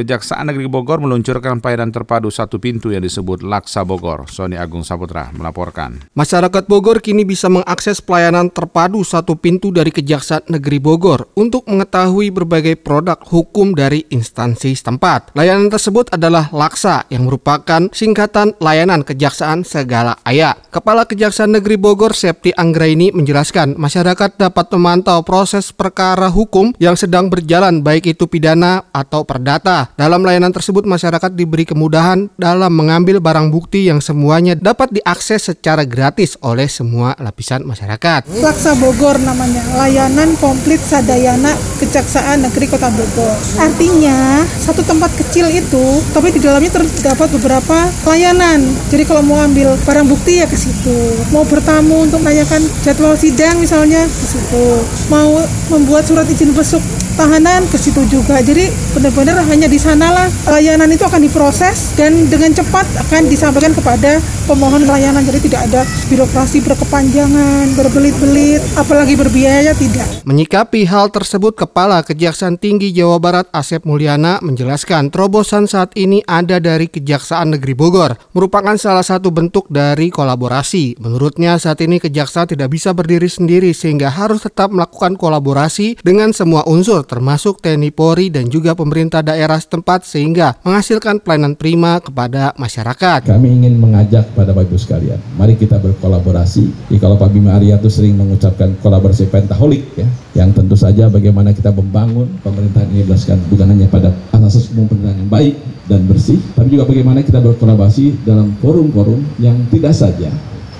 Kejaksaan 0.00 0.48
Negeri 0.48 0.64
Bogor 0.64 0.96
meluncurkan 1.04 1.60
pelayanan 1.60 1.92
terpadu 1.92 2.32
satu 2.32 2.56
pintu 2.56 2.88
yang 2.88 3.04
disebut 3.04 3.44
Laksa 3.44 3.84
Bogor. 3.84 4.24
Sony 4.32 4.56
Agung 4.56 4.80
Saputra 4.80 5.28
melaporkan. 5.36 6.00
Masyarakat 6.16 6.64
Bogor 6.64 7.04
kini 7.04 7.28
bisa 7.28 7.52
mengakses 7.52 8.00
pelayanan 8.00 8.48
terpadu 8.48 9.04
satu 9.04 9.36
pintu 9.36 9.68
dari 9.68 9.92
Kejaksaan 9.92 10.48
Negeri 10.48 10.80
Bogor 10.80 11.28
untuk 11.36 11.68
mengetahui 11.68 12.32
berbagai 12.32 12.80
produk 12.80 13.20
hukum 13.28 13.76
dari 13.76 14.08
instansi 14.08 14.72
setempat. 14.72 15.36
Layanan 15.36 15.68
tersebut 15.68 16.08
adalah 16.16 16.48
Laksa 16.48 17.04
yang 17.12 17.28
merupakan 17.28 17.92
singkatan 17.92 18.56
layanan 18.56 19.04
Kejaksaan 19.04 19.68
Segala 19.68 20.16
Aya. 20.24 20.56
Kepala 20.72 21.04
Kejaksaan 21.04 21.60
Negeri 21.60 21.76
Bogor 21.76 22.16
Septi 22.16 22.56
Anggraini 22.56 23.12
menjelaskan 23.12 23.76
masyarakat 23.76 24.40
dapat 24.40 24.66
memantau 24.72 25.20
proses 25.28 25.76
perkara 25.76 26.32
hukum 26.32 26.72
yang 26.80 26.96
sedang 26.96 27.28
berjalan 27.28 27.84
baik 27.84 28.16
itu 28.16 28.24
pidana 28.24 28.88
atau 28.96 29.28
perdata. 29.28 29.89
Dalam 29.98 30.22
layanan 30.22 30.54
tersebut 30.54 30.86
masyarakat 30.86 31.34
diberi 31.34 31.66
kemudahan 31.66 32.30
dalam 32.38 32.70
mengambil 32.74 33.18
barang 33.18 33.50
bukti 33.50 33.90
yang 33.90 33.98
semuanya 33.98 34.54
dapat 34.54 34.94
diakses 34.94 35.50
secara 35.50 35.82
gratis 35.82 36.38
oleh 36.44 36.70
semua 36.70 37.16
lapisan 37.18 37.66
masyarakat. 37.66 38.26
Laksa 38.40 38.78
Bogor 38.78 39.18
namanya, 39.18 39.62
layanan 39.78 40.34
komplit 40.38 40.78
sadayana 40.78 41.52
Kejaksaan 41.82 42.46
Negeri 42.46 42.66
Kota 42.70 42.88
Bogor. 42.92 43.34
Artinya, 43.58 44.44
satu 44.62 44.86
tempat 44.86 45.10
kecil 45.16 45.50
itu, 45.50 45.84
tapi 46.14 46.30
di 46.30 46.40
dalamnya 46.42 46.80
terdapat 46.80 47.28
beberapa 47.34 47.88
layanan. 48.06 48.62
Jadi 48.92 49.02
kalau 49.08 49.24
mau 49.24 49.40
ambil 49.42 49.74
barang 49.82 50.06
bukti 50.06 50.42
ya 50.42 50.46
ke 50.46 50.54
situ. 50.58 51.18
Mau 51.34 51.42
bertamu 51.46 52.06
untuk 52.06 52.22
menanyakan 52.22 52.62
jadwal 52.84 53.16
sidang 53.16 53.58
misalnya 53.58 54.06
ke 54.06 54.26
situ. 54.26 54.66
Mau 55.08 55.42
membuat 55.70 56.06
surat 56.06 56.26
izin 56.26 56.52
besuk 56.52 56.82
tahanan 57.16 57.66
ke 57.70 57.76
situ 57.78 58.02
juga. 58.10 58.38
Jadi 58.42 58.70
benar-benar 58.94 59.42
hanya 59.48 59.66
di 59.66 59.78
sanalah 59.78 60.28
layanan 60.46 60.90
itu 60.90 61.02
akan 61.06 61.22
diproses 61.22 61.94
dan 61.94 62.28
dengan 62.28 62.54
cepat 62.54 62.86
akan 63.06 63.30
disampaikan 63.30 63.72
kepada 63.74 64.18
pemohon 64.50 64.82
layanan. 64.82 65.22
Jadi 65.22 65.46
tidak 65.46 65.70
ada 65.70 65.86
birokrasi 66.10 66.58
berkepanjangan, 66.66 67.70
berbelit-belit, 67.78 68.58
apalagi 68.74 69.14
berbiaya 69.14 69.70
tidak. 69.78 70.26
Menyikapi 70.26 70.82
hal 70.90 71.14
tersebut, 71.14 71.54
Kepala 71.54 72.02
Kejaksaan 72.02 72.58
Tinggi 72.58 72.90
Jawa 72.90 73.22
Barat 73.22 73.46
Asep 73.54 73.86
Mulyana 73.86 74.42
menjelaskan 74.42 75.14
terobosan 75.14 75.70
saat 75.70 75.94
ini 75.94 76.26
ada 76.26 76.58
dari 76.58 76.90
Kejaksaan 76.90 77.54
Negeri 77.54 77.78
Bogor, 77.78 78.18
merupakan 78.34 78.74
salah 78.74 79.06
satu 79.06 79.30
bentuk 79.30 79.70
dari 79.70 80.10
kolaborasi. 80.10 80.98
Menurutnya 80.98 81.54
saat 81.62 81.78
ini 81.86 82.02
Kejaksaan 82.02 82.50
tidak 82.50 82.74
bisa 82.74 82.90
berdiri 82.90 83.30
sendiri 83.30 83.70
sehingga 83.70 84.10
harus 84.10 84.42
tetap 84.42 84.74
melakukan 84.74 85.14
kolaborasi 85.14 86.02
dengan 86.02 86.34
semua 86.34 86.66
unsur 86.66 87.06
termasuk 87.06 87.60
TNI 87.60 87.92
Polri 87.92 88.32
dan 88.32 88.48
juga 88.48 88.72
pemerintah 88.72 89.20
daerah 89.20 89.60
setempat 89.60 90.08
sehingga 90.08 90.56
menghasilkan 90.64 91.20
pelayanan 91.20 91.54
prima 91.54 92.00
kepada 92.00 92.56
masyarakat. 92.56 93.28
Kami 93.28 93.48
ingin 93.60 93.76
mengajak 93.76 94.24
pada 94.40 94.56
Bapak 94.56 94.72
Ibu 94.72 94.80
sekalian, 94.80 95.20
mari 95.36 95.60
kita 95.60 95.76
berkolaborasi. 95.76 96.88
Jadi 96.88 96.96
kalau 96.96 97.20
Pak 97.20 97.28
Bima 97.36 97.60
Arya 97.60 97.76
itu 97.76 97.92
sering 97.92 98.16
mengucapkan 98.16 98.72
kolaborasi 98.80 99.28
pentaholik 99.28 99.84
ya, 100.00 100.08
yang 100.32 100.56
tentu 100.56 100.80
saja 100.80 101.12
bagaimana 101.12 101.52
kita 101.52 101.68
membangun 101.68 102.24
pemerintahan 102.40 102.88
ini 102.88 103.04
berdasarkan 103.04 103.44
bukan 103.52 103.66
hanya 103.76 103.86
pada 103.92 104.08
asas 104.50 104.66
umum 104.74 104.90
pemerintahan 104.90 105.22
yang 105.22 105.30
baik 105.30 105.54
dan 105.86 106.00
bersih, 106.10 106.42
tapi 106.58 106.74
juga 106.74 106.90
bagaimana 106.90 107.22
kita 107.22 107.38
berkolaborasi 107.38 108.26
dalam 108.26 108.50
forum-forum 108.58 109.22
yang 109.38 109.54
tidak 109.70 109.94
saja 109.94 110.26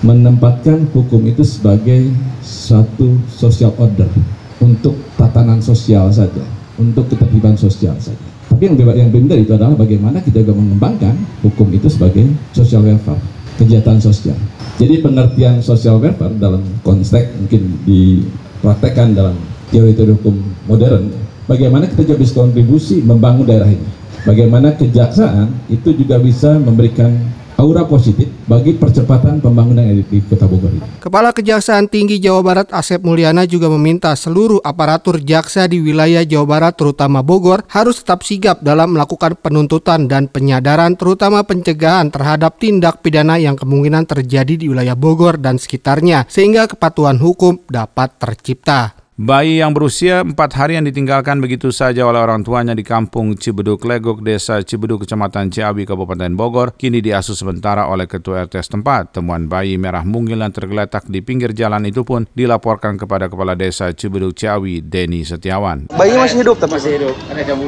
menempatkan 0.02 0.90
hukum 0.90 1.22
itu 1.28 1.46
sebagai 1.46 2.10
satu 2.42 3.14
social 3.30 3.70
order 3.78 4.10
untuk 4.58 4.98
tatanan 5.14 5.62
sosial 5.62 6.10
saja, 6.10 6.42
untuk 6.80 7.06
ketertiban 7.12 7.54
sosial 7.54 7.94
saja. 8.02 8.26
Tapi 8.50 8.66
yang 8.66 8.74
yang 8.98 9.10
benar 9.14 9.38
itu 9.38 9.54
adalah 9.54 9.78
bagaimana 9.78 10.18
kita 10.18 10.42
juga 10.42 10.58
mengembangkan 10.58 11.14
hukum 11.46 11.70
itu 11.70 11.86
sebagai 11.86 12.26
social 12.50 12.82
welfare, 12.82 13.22
kejahatan 13.60 14.00
sosial. 14.00 14.36
Jadi 14.80 15.04
pengertian 15.04 15.60
social 15.60 16.00
welfare 16.00 16.32
dalam 16.40 16.64
konteks 16.80 17.36
mungkin 17.36 17.76
dipraktekkan 17.84 19.12
dalam 19.12 19.36
teori-teori 19.68 20.16
hukum 20.16 20.40
modern, 20.64 21.12
bagaimana 21.44 21.84
kita 21.84 22.08
juga 22.08 22.16
bisa 22.24 22.32
kontribusi 22.40 23.04
membangun 23.04 23.44
daerah 23.44 23.68
ini. 23.68 23.88
Bagaimana 24.24 24.76
kejaksaan 24.76 25.48
itu 25.72 25.96
juga 25.96 26.20
bisa 26.20 26.56
memberikan 26.56 27.12
aura 27.60 27.84
positif 27.84 28.32
bagi 28.48 28.72
percepatan 28.72 29.44
pembangunan 29.44 29.84
di 29.92 30.18
Kota 30.24 30.48
Bogor. 30.48 30.72
Kepala 31.04 31.36
Kejaksaan 31.36 31.92
Tinggi 31.92 32.16
Jawa 32.16 32.40
Barat 32.40 32.68
Asep 32.72 33.04
Mulyana 33.04 33.44
juga 33.44 33.68
meminta 33.68 34.16
seluruh 34.16 34.64
aparatur 34.64 35.20
jaksa 35.20 35.68
di 35.68 35.78
wilayah 35.84 36.24
Jawa 36.24 36.46
Barat 36.48 36.74
terutama 36.80 37.20
Bogor 37.20 37.68
harus 37.68 38.00
tetap 38.00 38.24
sigap 38.24 38.64
dalam 38.64 38.96
melakukan 38.96 39.36
penuntutan 39.36 40.08
dan 40.08 40.26
penyadaran 40.32 40.96
terutama 40.96 41.44
pencegahan 41.44 42.08
terhadap 42.08 42.56
tindak 42.56 43.04
pidana 43.04 43.36
yang 43.36 43.54
kemungkinan 43.54 44.08
terjadi 44.08 44.56
di 44.56 44.66
wilayah 44.66 44.96
Bogor 44.96 45.36
dan 45.36 45.60
sekitarnya 45.60 46.24
sehingga 46.32 46.64
kepatuhan 46.64 47.20
hukum 47.20 47.60
dapat 47.68 48.16
tercipta. 48.16 48.99
Bayi 49.20 49.60
yang 49.60 49.76
berusia 49.76 50.24
empat 50.24 50.56
hari 50.56 50.80
yang 50.80 50.88
ditinggalkan 50.88 51.44
begitu 51.44 51.68
saja 51.68 52.08
oleh 52.08 52.24
orang 52.24 52.40
tuanya 52.40 52.72
di 52.72 52.80
kampung 52.80 53.36
Cibeduk 53.36 53.84
Legok, 53.84 54.24
Desa 54.24 54.64
Cibeduk, 54.64 55.04
Kecamatan 55.04 55.52
Ciawi, 55.52 55.84
Kabupaten 55.84 56.32
Bogor, 56.32 56.72
kini 56.72 57.04
diasuh 57.04 57.36
sementara 57.36 57.84
oleh 57.92 58.08
Ketua 58.08 58.48
RT 58.48 58.64
setempat. 58.64 59.20
Temuan 59.20 59.44
bayi 59.44 59.76
merah 59.76 60.08
mungil 60.08 60.40
yang 60.40 60.48
tergeletak 60.48 61.04
di 61.04 61.20
pinggir 61.20 61.52
jalan 61.52 61.84
itu 61.84 62.00
pun 62.00 62.24
dilaporkan 62.32 62.96
kepada 62.96 63.28
Kepala 63.28 63.52
Desa 63.52 63.92
Cibeduk 63.92 64.32
Ciawi, 64.32 64.80
Denny 64.80 65.20
Setiawan. 65.20 65.92
Bayi 65.92 66.16
masih 66.16 66.40
hidup? 66.40 66.56
Tapi 66.56 66.80
masih 66.80 66.92
hidup. 66.96 67.12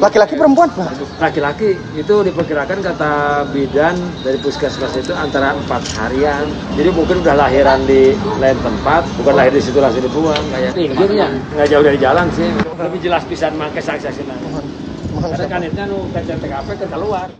Laki-laki 0.01 0.33
perempuan? 0.33 0.73
Laki-laki 1.21 1.77
itu 1.93 2.15
diperkirakan 2.33 2.81
kata 2.81 3.45
bidan 3.53 3.93
dari 4.25 4.41
puskesmas 4.41 4.97
itu 4.97 5.13
antara 5.13 5.53
empat 5.53 5.85
harian. 6.01 6.49
Jadi 6.73 6.89
mungkin 6.89 7.21
udah 7.21 7.37
lahiran 7.37 7.85
di 7.85 8.17
lain 8.41 8.57
tempat, 8.57 9.05
bukan 9.21 9.37
lahir 9.37 9.53
di 9.53 9.61
situ 9.61 9.77
langsung 9.77 10.01
dibuang 10.01 10.41
kayak 10.49 10.73
pinggirnya 10.73 11.42
nggak 11.51 11.67
jauh 11.67 11.83
dari 11.83 11.99
jalan 11.99 12.27
sih. 12.31 12.47
Lebih 12.79 12.99
jelas 13.03 13.27
bisa 13.27 13.51
pakai 13.51 13.81
saksi-saksi 13.83 14.82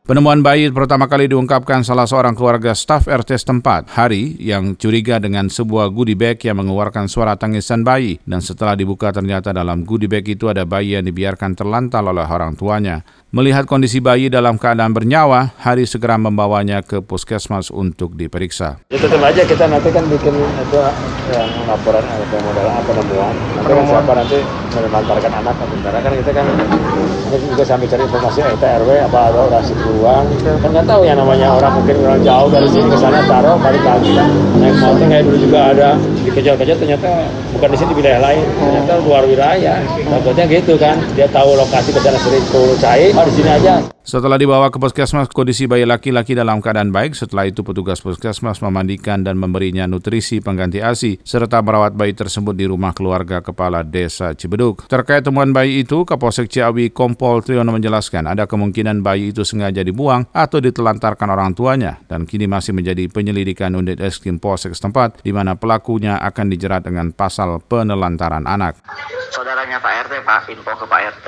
Penemuan 0.04 0.40
bayi 0.46 0.70
pertama 0.70 1.10
kali 1.10 1.26
diungkapkan 1.32 1.82
salah 1.82 2.06
seorang 2.06 2.38
keluarga 2.38 2.78
staf 2.78 3.10
RT 3.10 3.42
setempat, 3.42 3.90
Hari, 3.92 4.38
yang 4.38 4.78
curiga 4.78 5.18
dengan 5.18 5.50
sebuah 5.50 5.90
goodie 5.90 6.18
bag 6.18 6.38
yang 6.46 6.62
mengeluarkan 6.62 7.10
suara 7.10 7.34
tangisan 7.34 7.82
bayi. 7.82 8.22
Dan 8.24 8.40
setelah 8.40 8.78
dibuka 8.78 9.10
ternyata 9.10 9.50
dalam 9.50 9.84
goodie 9.84 10.12
bag 10.12 10.28
itu 10.30 10.48
ada 10.48 10.64
bayi 10.64 10.96
yang 10.96 11.06
dibiarkan 11.08 11.58
terlantar 11.58 12.06
oleh 12.06 12.26
orang 12.26 12.54
tuanya. 12.54 13.02
Melihat 13.34 13.66
kondisi 13.66 13.98
bayi 13.98 14.30
dalam 14.30 14.62
keadaan 14.62 14.94
bernyawa, 14.94 15.58
Hari 15.58 15.90
segera 15.90 16.22
membawanya 16.22 16.86
ke 16.86 17.02
puskesmas 17.02 17.74
untuk 17.74 18.14
diperiksa. 18.14 18.86
Ya 18.94 19.02
tetap 19.02 19.26
aja 19.26 19.42
kita 19.42 19.66
nanti 19.66 19.90
kan 19.90 20.06
bikin 20.06 20.38
itu 20.38 20.80
yang 21.34 21.50
laporan 21.66 22.06
atau 22.06 22.38
modal 22.46 22.68
apa 22.70 22.82
penemuan. 22.86 23.34
Nanti 23.58 23.72
kan 23.74 23.86
siapa 23.90 24.12
nanti 24.14 24.38
menelantarkan 24.78 25.32
anak 25.34 25.56
karena 25.58 26.00
kan 26.06 26.14
kita 26.14 26.32
kan 26.36 26.46
juga 27.34 27.63
sampai 27.64 27.88
cari 27.88 28.04
informasi 28.04 28.40
RT 28.44 28.64
RW 28.84 28.90
apa 29.08 29.20
ada 29.32 29.40
orang 29.48 29.64
situ 29.64 29.90
uang 30.04 30.26
kan 30.62 30.70
nggak 30.70 30.86
tahu 30.86 31.02
ya 31.08 31.14
namanya 31.16 31.48
orang 31.56 31.74
mungkin 31.80 31.96
orang 32.04 32.22
jauh 32.22 32.50
dari 32.52 32.68
sini 32.70 32.86
ke 32.92 32.98
sana 33.00 33.20
taruh 33.26 33.56
balik 33.60 33.84
lagi. 33.84 34.12
Naik 34.60 34.76
motor 34.80 35.06
kayak 35.08 35.24
dulu 35.26 35.38
juga 35.40 35.60
ada. 35.74 35.90
Dikejar-kejar 36.24 36.78
ternyata 36.78 37.10
bukan 37.56 37.68
di 37.74 37.78
sini 37.78 37.90
di 37.92 37.96
wilayah 38.00 38.22
lain. 38.22 38.44
Ternyata 38.60 38.92
luar 39.04 39.24
wilayah. 39.26 39.78
Takutnya 39.84 40.46
gitu 40.48 40.74
kan. 40.76 40.98
Dia 41.16 41.28
tahu 41.32 41.56
lokasi 41.58 41.90
ke 41.92 42.00
sana 42.04 42.20
sering 42.22 42.46
turun 42.52 42.78
cair 42.80 43.12
oh, 43.16 43.26
di 43.26 43.34
sini 43.34 43.50
aja 43.50 43.94
setelah 44.04 44.36
dibawa 44.36 44.68
ke 44.68 44.78
puskesmas, 44.84 45.32
kondisi 45.32 45.64
bayi 45.64 45.88
laki-laki 45.88 46.36
dalam 46.36 46.60
keadaan 46.60 46.92
baik. 46.92 47.16
Setelah 47.16 47.48
itu 47.48 47.64
petugas 47.64 48.04
puskesmas 48.04 48.60
memandikan 48.60 49.24
dan 49.24 49.40
memberinya 49.40 49.88
nutrisi 49.88 50.44
pengganti 50.44 50.84
ASI, 50.84 51.24
serta 51.24 51.64
merawat 51.64 51.96
bayi 51.96 52.12
tersebut 52.12 52.52
di 52.52 52.68
rumah 52.68 52.92
keluarga 52.92 53.40
kepala 53.40 53.80
desa 53.88 54.36
Cibeduk. 54.36 54.92
Terkait 54.92 55.24
temuan 55.24 55.56
bayi 55.56 55.88
itu, 55.88 56.04
Kapolsek 56.04 56.52
Ciawi 56.52 56.92
Kompol 56.92 57.40
Triono 57.48 57.72
menjelaskan 57.72 58.28
ada 58.28 58.44
kemungkinan 58.44 59.00
bayi 59.00 59.32
itu 59.32 59.48
sengaja 59.48 59.80
dibuang 59.88 60.28
atau 60.36 60.60
ditelantarkan 60.60 61.32
orang 61.32 61.56
tuanya, 61.56 62.04
dan 62.12 62.28
kini 62.28 62.44
masih 62.44 62.76
menjadi 62.76 63.08
penyelidikan 63.08 63.72
unit 63.72 64.04
eskrim 64.04 64.36
Polsek 64.36 64.76
setempat, 64.76 65.24
di 65.24 65.32
mana 65.32 65.56
pelakunya 65.56 66.20
akan 66.20 66.52
dijerat 66.52 66.84
dengan 66.84 67.16
pasal 67.16 67.64
penelantaran 67.64 68.44
anak. 68.44 68.84
Saudaranya 69.32 69.63
Pak 69.63 69.63
RT, 70.06 70.14
Pak, 70.24 70.52
info 70.52 70.72
ke 70.76 70.86
Pak 70.86 71.02
RT. 71.20 71.28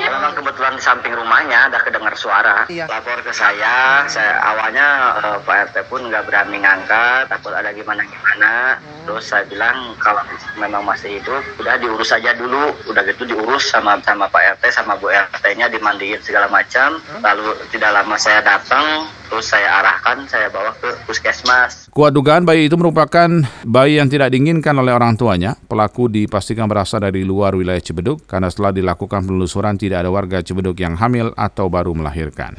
Ya, 0.00 0.08
memang 0.08 0.32
kebetulan 0.36 0.74
di 0.76 0.82
samping 0.82 1.14
rumahnya 1.14 1.70
ada 1.70 1.78
kedengar 1.80 2.14
suara 2.14 2.64
iya. 2.68 2.84
lapor 2.86 3.20
ke 3.24 3.32
saya 3.32 4.06
saya 4.06 4.38
awalnya 4.40 4.86
uh, 5.20 5.38
Pak 5.42 5.70
RT 5.70 5.76
pun 5.88 6.06
nggak 6.06 6.24
berani 6.28 6.60
ngangkat 6.60 7.28
takut 7.28 7.52
ada 7.52 7.70
gimana 7.72 8.04
gimana 8.06 8.78
hmm. 8.78 9.04
terus 9.08 9.24
saya 9.28 9.44
bilang 9.48 9.96
kalau 10.00 10.22
memang 10.60 10.84
masih 10.84 11.20
hidup 11.20 11.42
udah 11.60 11.74
diurus 11.80 12.14
aja 12.14 12.36
dulu 12.36 12.72
udah 12.90 13.02
gitu 13.08 13.26
diurus 13.28 13.70
sama 13.70 13.98
sama 14.04 14.28
Pak 14.28 14.60
RT 14.60 14.64
sama 14.70 14.94
Bu 15.00 15.10
RT-nya 15.10 15.72
dimandiin 15.72 16.20
segala 16.20 16.46
macam 16.52 17.00
hmm. 17.00 17.22
lalu 17.22 17.56
tidak 17.72 17.90
lama 17.92 18.16
saya 18.20 18.40
datang 18.44 19.08
terus 19.28 19.50
saya 19.50 19.80
arahkan 19.82 20.28
saya 20.28 20.52
bawa 20.52 20.70
ke 20.78 20.94
puskesmas 21.08 21.88
kuat 21.90 22.12
dugaan 22.12 22.44
bayi 22.44 22.68
itu 22.68 22.76
merupakan 22.76 23.28
bayi 23.64 23.98
yang 23.98 24.06
tidak 24.06 24.30
diinginkan 24.30 24.76
oleh 24.76 24.92
orang 24.92 25.16
tuanya 25.16 25.56
pelaku 25.66 26.06
dipastikan 26.12 26.68
berasal 26.68 27.02
dari 27.02 27.24
luar 27.24 27.56
wilayah 27.56 27.80
Cibeduk 27.80 28.13
karena 28.22 28.52
setelah 28.52 28.70
dilakukan 28.70 29.26
penelusuran 29.26 29.74
tidak 29.74 30.06
ada 30.06 30.10
warga 30.14 30.38
Cibeduk 30.44 30.78
yang 30.78 30.94
hamil 30.94 31.34
atau 31.34 31.66
baru 31.66 31.96
melahirkan. 31.96 32.54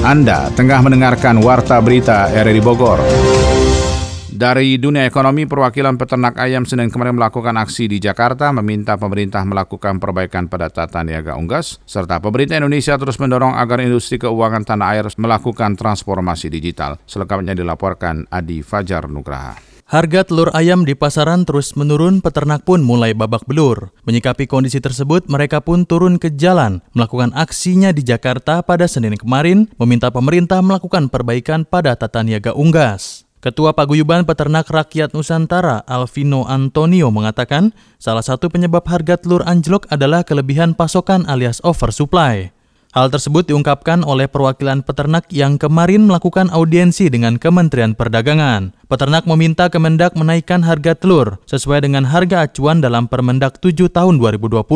Anda 0.00 0.48
tengah 0.56 0.80
mendengarkan 0.80 1.44
Warta 1.44 1.76
Berita 1.84 2.32
RRI 2.32 2.64
Bogor. 2.64 3.04
Dari 4.40 4.80
dunia 4.80 5.04
ekonomi, 5.04 5.44
perwakilan 5.44 6.00
peternak 6.00 6.40
ayam 6.40 6.64
Senin 6.64 6.88
kemarin 6.88 7.12
melakukan 7.12 7.60
aksi 7.60 7.92
di 7.92 8.00
Jakarta 8.00 8.48
meminta 8.56 8.96
pemerintah 8.96 9.44
melakukan 9.44 10.00
perbaikan 10.00 10.48
pada 10.48 10.72
tata 10.72 11.04
niaga 11.04 11.36
unggas, 11.36 11.76
serta 11.84 12.24
pemerintah 12.24 12.56
Indonesia 12.56 12.96
terus 12.96 13.20
mendorong 13.20 13.52
agar 13.60 13.84
industri 13.84 14.16
keuangan 14.16 14.64
tanah 14.64 14.96
air 14.96 15.04
melakukan 15.20 15.76
transformasi 15.76 16.48
digital. 16.48 16.96
Selengkapnya 17.04 17.52
dilaporkan 17.52 18.24
Adi 18.32 18.64
Fajar 18.64 19.12
Nugraha. 19.12 19.60
Harga 19.84 20.24
telur 20.24 20.48
ayam 20.56 20.88
di 20.88 20.96
pasaran 20.96 21.44
terus 21.44 21.76
menurun, 21.76 22.24
peternak 22.24 22.64
pun 22.64 22.80
mulai 22.80 23.12
babak 23.12 23.44
belur. 23.44 23.92
Menyikapi 24.08 24.48
kondisi 24.48 24.80
tersebut, 24.80 25.28
mereka 25.28 25.60
pun 25.60 25.84
turun 25.84 26.16
ke 26.16 26.32
jalan, 26.32 26.80
melakukan 26.96 27.36
aksinya 27.36 27.92
di 27.92 28.00
Jakarta 28.00 28.64
pada 28.64 28.88
Senin 28.88 29.20
kemarin, 29.20 29.68
meminta 29.76 30.08
pemerintah 30.08 30.64
melakukan 30.64 31.12
perbaikan 31.12 31.68
pada 31.68 31.92
tata 31.92 32.24
niaga 32.24 32.56
unggas. 32.56 33.28
Ketua 33.40 33.72
Paguyuban 33.72 34.28
Peternak 34.28 34.68
Rakyat 34.68 35.16
Nusantara, 35.16 35.80
Alvino 35.88 36.44
Antonio, 36.44 37.08
mengatakan 37.08 37.72
salah 37.96 38.20
satu 38.20 38.52
penyebab 38.52 38.84
harga 38.84 39.16
telur 39.16 39.40
anjlok 39.48 39.88
adalah 39.88 40.28
kelebihan 40.28 40.76
pasokan 40.76 41.24
alias 41.24 41.56
oversupply. 41.64 42.52
Hal 42.92 43.08
tersebut 43.08 43.48
diungkapkan 43.48 44.04
oleh 44.04 44.28
perwakilan 44.28 44.84
peternak 44.84 45.24
yang 45.32 45.56
kemarin 45.56 46.04
melakukan 46.04 46.52
audiensi 46.52 47.08
dengan 47.08 47.40
Kementerian 47.40 47.96
Perdagangan. 47.96 48.76
Peternak 48.92 49.24
meminta 49.24 49.72
Kemendak 49.72 50.20
menaikkan 50.20 50.60
harga 50.60 50.92
telur 50.92 51.40
sesuai 51.48 51.88
dengan 51.88 52.04
harga 52.04 52.44
acuan 52.44 52.84
dalam 52.84 53.08
Permendak 53.08 53.56
7 53.56 53.88
tahun 53.88 54.20
2020. 54.20 54.68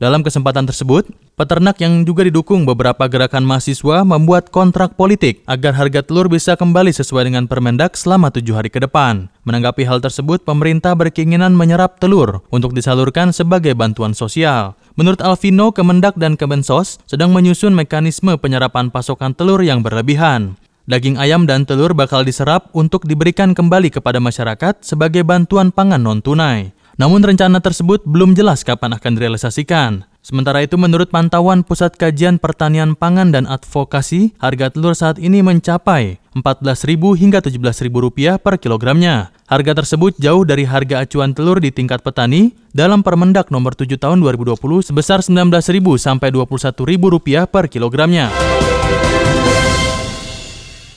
Dalam 0.00 0.24
kesempatan 0.24 0.64
tersebut, 0.64 1.04
peternak 1.36 1.76
yang 1.84 2.08
juga 2.08 2.24
didukung 2.24 2.64
beberapa 2.64 3.04
gerakan 3.12 3.44
mahasiswa 3.44 4.08
membuat 4.08 4.48
kontrak 4.48 4.96
politik 4.96 5.44
agar 5.44 5.76
harga 5.76 6.00
telur 6.00 6.32
bisa 6.32 6.56
kembali 6.56 6.88
sesuai 6.96 7.28
dengan 7.28 7.44
Permendak 7.44 7.92
selama 7.92 8.32
tujuh 8.32 8.56
hari 8.56 8.72
ke 8.72 8.80
depan. 8.80 9.28
Menanggapi 9.44 9.84
hal 9.84 10.00
tersebut, 10.00 10.42
pemerintah 10.48 10.96
berkeinginan 10.96 11.52
menyerap 11.52 12.00
telur 12.00 12.40
untuk 12.48 12.72
disalurkan 12.72 13.36
sebagai 13.36 13.76
bantuan 13.76 14.16
sosial. 14.16 14.80
Menurut 14.96 15.20
Alvino, 15.20 15.76
Kemendak 15.76 16.16
dan 16.16 16.40
Kemensos 16.40 17.04
sedang 17.04 17.36
menyusun 17.36 17.76
mekanisme 17.76 18.32
penyerapan 18.40 18.88
pasokan 18.88 19.36
telur 19.36 19.60
yang 19.60 19.84
berlebihan. 19.84 20.56
Daging 20.88 21.20
ayam 21.20 21.44
dan 21.44 21.68
telur 21.68 21.92
bakal 21.92 22.24
diserap 22.24 22.72
untuk 22.72 23.04
diberikan 23.04 23.52
kembali 23.52 23.92
kepada 23.92 24.22
masyarakat 24.24 24.80
sebagai 24.80 25.20
bantuan 25.20 25.68
pangan 25.68 26.00
non-tunai. 26.00 26.72
Namun 26.96 27.20
rencana 27.20 27.60
tersebut 27.60 28.08
belum 28.08 28.32
jelas 28.32 28.64
kapan 28.64 28.96
akan 28.96 29.12
direalisasikan. 29.20 30.08
Sementara 30.26 30.58
itu 30.58 30.74
menurut 30.74 31.06
pantauan 31.06 31.62
Pusat 31.62 32.02
Kajian 32.02 32.42
Pertanian 32.42 32.98
Pangan 32.98 33.30
dan 33.30 33.46
Advokasi, 33.46 34.34
harga 34.42 34.74
telur 34.74 34.98
saat 34.98 35.22
ini 35.22 35.38
mencapai 35.38 36.18
Rp14.000 36.34 36.98
hingga 37.14 37.38
Rp17.000 37.46 38.42
per 38.42 38.58
kilogramnya. 38.58 39.30
Harga 39.46 39.78
tersebut 39.78 40.18
jauh 40.18 40.42
dari 40.42 40.66
harga 40.66 41.06
acuan 41.06 41.30
telur 41.30 41.62
di 41.62 41.70
tingkat 41.70 42.02
petani 42.02 42.58
dalam 42.74 43.06
Permendak 43.06 43.54
nomor 43.54 43.78
7 43.78 43.86
tahun 44.02 44.18
2020 44.18 44.58
sebesar 44.90 45.22
Rp19.000 45.22 45.86
sampai 45.94 46.34
Rp21.000 46.34 47.46
per 47.46 47.70
kilogramnya. 47.70 48.26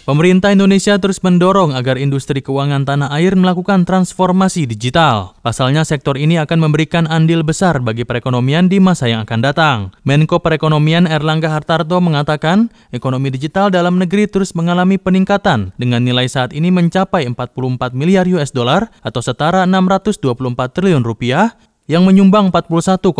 Pemerintah 0.09 0.49
Indonesia 0.49 0.97
terus 0.97 1.21
mendorong 1.21 1.77
agar 1.77 1.93
industri 2.01 2.41
keuangan 2.41 2.81
tanah 2.81 3.13
air 3.13 3.37
melakukan 3.37 3.85
transformasi 3.85 4.65
digital. 4.65 5.37
Pasalnya 5.45 5.85
sektor 5.85 6.17
ini 6.17 6.41
akan 6.41 6.65
memberikan 6.65 7.05
andil 7.05 7.45
besar 7.45 7.77
bagi 7.77 8.09
perekonomian 8.09 8.65
di 8.73 8.81
masa 8.81 9.05
yang 9.05 9.21
akan 9.21 9.39
datang. 9.45 9.77
Menko 10.01 10.41
Perekonomian 10.41 11.05
Erlangga 11.05 11.53
Hartarto 11.53 12.01
mengatakan, 12.01 12.73
ekonomi 12.89 13.29
digital 13.29 13.69
dalam 13.69 14.01
negeri 14.01 14.25
terus 14.25 14.57
mengalami 14.57 14.97
peningkatan 14.97 15.77
dengan 15.77 16.01
nilai 16.01 16.25
saat 16.25 16.57
ini 16.57 16.73
mencapai 16.73 17.29
44 17.29 17.93
miliar 17.93 18.25
US 18.33 18.49
dollar 18.49 18.89
atau 19.05 19.21
setara 19.21 19.69
624 19.69 20.25
triliun 20.73 21.05
rupiah 21.05 21.53
yang 21.85 22.01
menyumbang 22.01 22.49
41,9 22.49 23.13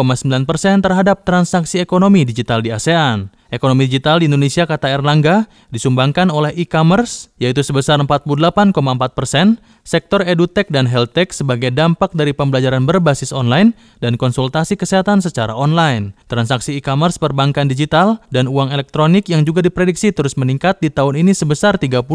persen 0.49 0.81
terhadap 0.81 1.21
transaksi 1.21 1.77
ekonomi 1.77 2.25
digital 2.25 2.65
di 2.65 2.73
ASEAN. 2.73 3.29
Ekonomi 3.49 3.89
digital 3.89 4.21
di 4.21 4.29
Indonesia, 4.29 4.69
kata 4.69 4.93
Erlangga, 4.93 5.49
disumbangkan 5.73 6.29
oleh 6.29 6.53
e-commerce, 6.53 7.33
yaitu 7.41 7.65
sebesar 7.65 7.97
48,4 7.97 8.73
persen, 9.17 9.57
sektor 9.81 10.21
edutech 10.21 10.69
dan 10.69 10.85
healthtech 10.85 11.33
sebagai 11.33 11.73
dampak 11.73 12.13
dari 12.13 12.29
pembelajaran 12.29 12.85
berbasis 12.85 13.33
online 13.33 13.73
dan 14.05 14.21
konsultasi 14.21 14.77
kesehatan 14.77 15.25
secara 15.25 15.57
online. 15.57 16.13
Transaksi 16.29 16.77
e-commerce 16.77 17.17
perbankan 17.17 17.65
digital 17.65 18.21
dan 18.29 18.45
uang 18.45 18.69
elektronik 18.69 19.25
yang 19.25 19.41
juga 19.41 19.65
diprediksi 19.65 20.13
terus 20.13 20.37
meningkat 20.37 20.77
di 20.77 20.93
tahun 20.93 21.17
ini 21.25 21.33
sebesar 21.33 21.81
30,1 21.81 22.05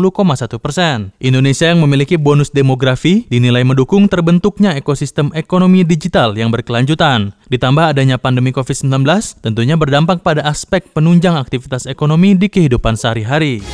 persen. 0.62 1.10
Indonesia 1.18 1.66
yang 1.66 1.82
memiliki 1.82 2.14
bonus 2.14 2.54
demografi 2.54 3.26
dinilai 3.26 3.66
mendukung 3.66 4.06
terbentuknya 4.06 4.78
ekosistem 4.78 5.34
ekonomi 5.34 5.82
digital 5.82 6.38
yang 6.38 6.54
berkelanjutan. 6.54 7.34
Ditambah 7.50 7.90
adanya 7.90 8.22
pandemi 8.22 8.54
COVID-19, 8.54 9.02
tentunya 9.42 9.74
berdampak 9.74 10.22
pada 10.22 10.46
aspek 10.46 10.86
penunjang 10.94 11.23
aktivitas 11.32 11.88
ekonomi 11.88 12.36
di 12.36 12.52
kehidupan 12.52 13.00
sehari-hari. 13.00 13.64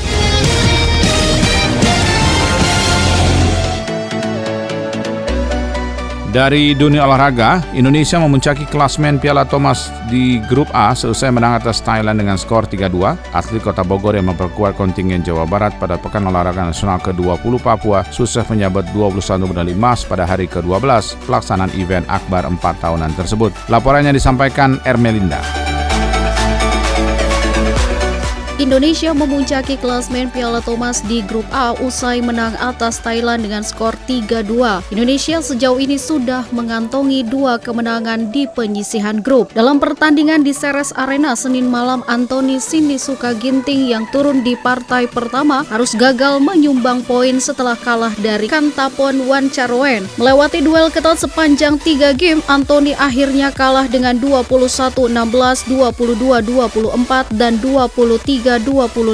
Dari 6.30 6.78
dunia 6.78 7.10
olahraga, 7.10 7.58
Indonesia 7.74 8.14
memuncaki 8.22 8.62
klasmen 8.70 9.18
Piala 9.18 9.42
Thomas 9.42 9.90
di 10.06 10.38
Grup 10.46 10.70
A 10.70 10.94
selesai 10.94 11.34
menang 11.34 11.58
atas 11.58 11.82
Thailand 11.82 12.22
dengan 12.22 12.38
skor 12.38 12.70
3-2. 12.70 13.34
Atlet 13.34 13.58
Kota 13.58 13.82
Bogor 13.82 14.14
yang 14.14 14.30
memperkuat 14.30 14.78
kontingen 14.78 15.26
Jawa 15.26 15.42
Barat 15.42 15.74
pada 15.82 15.98
Pekan 15.98 16.30
Olahraga 16.30 16.62
Nasional 16.62 17.02
ke-20 17.02 17.58
Papua 17.58 18.06
sukses 18.14 18.46
menyabet 18.46 18.86
21 18.94 19.42
medali 19.50 19.74
emas 19.74 20.06
pada 20.06 20.22
hari 20.22 20.46
ke-12 20.46 21.18
pelaksanaan 21.26 21.74
event 21.74 22.06
akbar 22.06 22.46
4 22.46 22.62
tahunan 22.62 23.10
tersebut. 23.18 23.50
Laporannya 23.66 24.14
disampaikan 24.14 24.78
Ermelinda. 24.86 25.42
Indonesia 28.60 29.16
memuncaki 29.16 29.80
klasmen 29.80 30.28
Piala 30.28 30.60
Thomas 30.60 31.00
di 31.08 31.24
Grup 31.24 31.48
A 31.48 31.72
usai 31.80 32.20
menang 32.20 32.52
atas 32.60 33.00
Thailand 33.00 33.40
dengan 33.40 33.64
skor 33.64 33.96
3-2. 34.04 34.84
Indonesia 34.92 35.40
sejauh 35.40 35.80
ini 35.80 35.96
sudah 35.96 36.44
mengantongi 36.52 37.24
dua 37.24 37.56
kemenangan 37.56 38.28
di 38.28 38.44
penyisihan 38.52 39.24
grup. 39.24 39.48
Dalam 39.56 39.80
pertandingan 39.80 40.44
di 40.44 40.52
Ceres 40.52 40.92
Arena 40.92 41.32
Senin 41.32 41.72
malam, 41.72 42.04
Anthony 42.04 42.60
Sinisuka 42.60 43.32
Ginting 43.32 43.88
yang 43.96 44.04
turun 44.12 44.44
di 44.44 44.52
partai 44.60 45.08
pertama 45.08 45.64
harus 45.72 45.96
gagal 45.96 46.36
menyumbang 46.44 47.00
poin 47.08 47.40
setelah 47.40 47.80
kalah 47.80 48.12
dari 48.20 48.44
Kantapon 48.44 49.24
Wancarwen. 49.24 50.04
Melewati 50.20 50.60
duel 50.60 50.92
ketat 50.92 51.16
sepanjang 51.16 51.80
3 51.80 52.12
game, 52.12 52.44
Anthony 52.44 52.92
akhirnya 52.92 53.56
kalah 53.56 53.88
dengan 53.88 54.20
21-16, 54.20 55.16
22-24, 55.64 57.32
dan 57.40 57.56
23 57.64 58.49
25. 58.58 59.06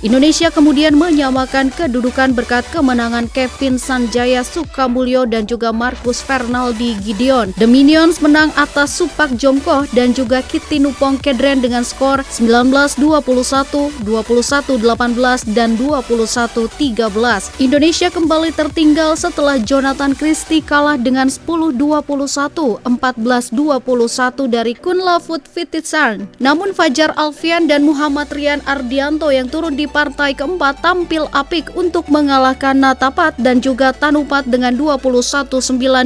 Indonesia 0.00 0.48
kemudian 0.48 0.96
menyamakan 0.96 1.68
kedudukan 1.74 2.32
berkat 2.32 2.64
kemenangan 2.70 3.26
Kevin 3.34 3.76
Sanjaya 3.76 4.46
Sukamulyo 4.46 5.26
dan 5.26 5.44
juga 5.44 5.74
Marcus 5.74 6.22
Fernaldi 6.22 6.96
Gideon. 7.02 7.52
The 7.58 7.66
Minions 7.66 8.22
menang 8.22 8.54
atas 8.54 8.96
Supak 8.96 9.34
Jomko 9.36 9.84
dan 9.92 10.14
juga 10.14 10.40
Kitty 10.40 10.78
Nupong 10.78 11.18
Kedren 11.18 11.58
dengan 11.58 11.82
skor 11.82 12.22
19-21, 12.28 14.06
21-18, 14.06 15.56
dan 15.56 15.74
21-13. 15.74 17.60
Indonesia 17.60 18.08
kembali 18.08 18.54
tertinggal 18.54 19.16
setelah 19.18 19.58
Jonathan 19.58 20.14
Christie 20.14 20.62
kalah 20.62 21.00
dengan 21.00 21.26
10-21, 21.26 22.84
14-21 22.84 24.46
dari 24.46 24.72
Kunlafut 24.76 25.42
Fititsan. 25.44 26.28
Namun 26.38 26.76
Fajar 26.76 27.16
Alfian 27.16 27.66
dan 27.66 27.82
Muhammad 27.82 28.28
Rian 28.30 28.60
Ardianto 28.70 29.34
yang 29.34 29.50
turun 29.50 29.74
di 29.74 29.90
partai 29.90 30.30
keempat 30.30 30.78
tampil 30.78 31.26
apik 31.34 31.74
untuk 31.74 32.06
mengalahkan 32.06 32.78
Natapat 32.78 33.34
dan 33.34 33.58
juga 33.58 33.90
Tanupat 33.90 34.46
dengan 34.46 34.78
21-9, 34.78 35.50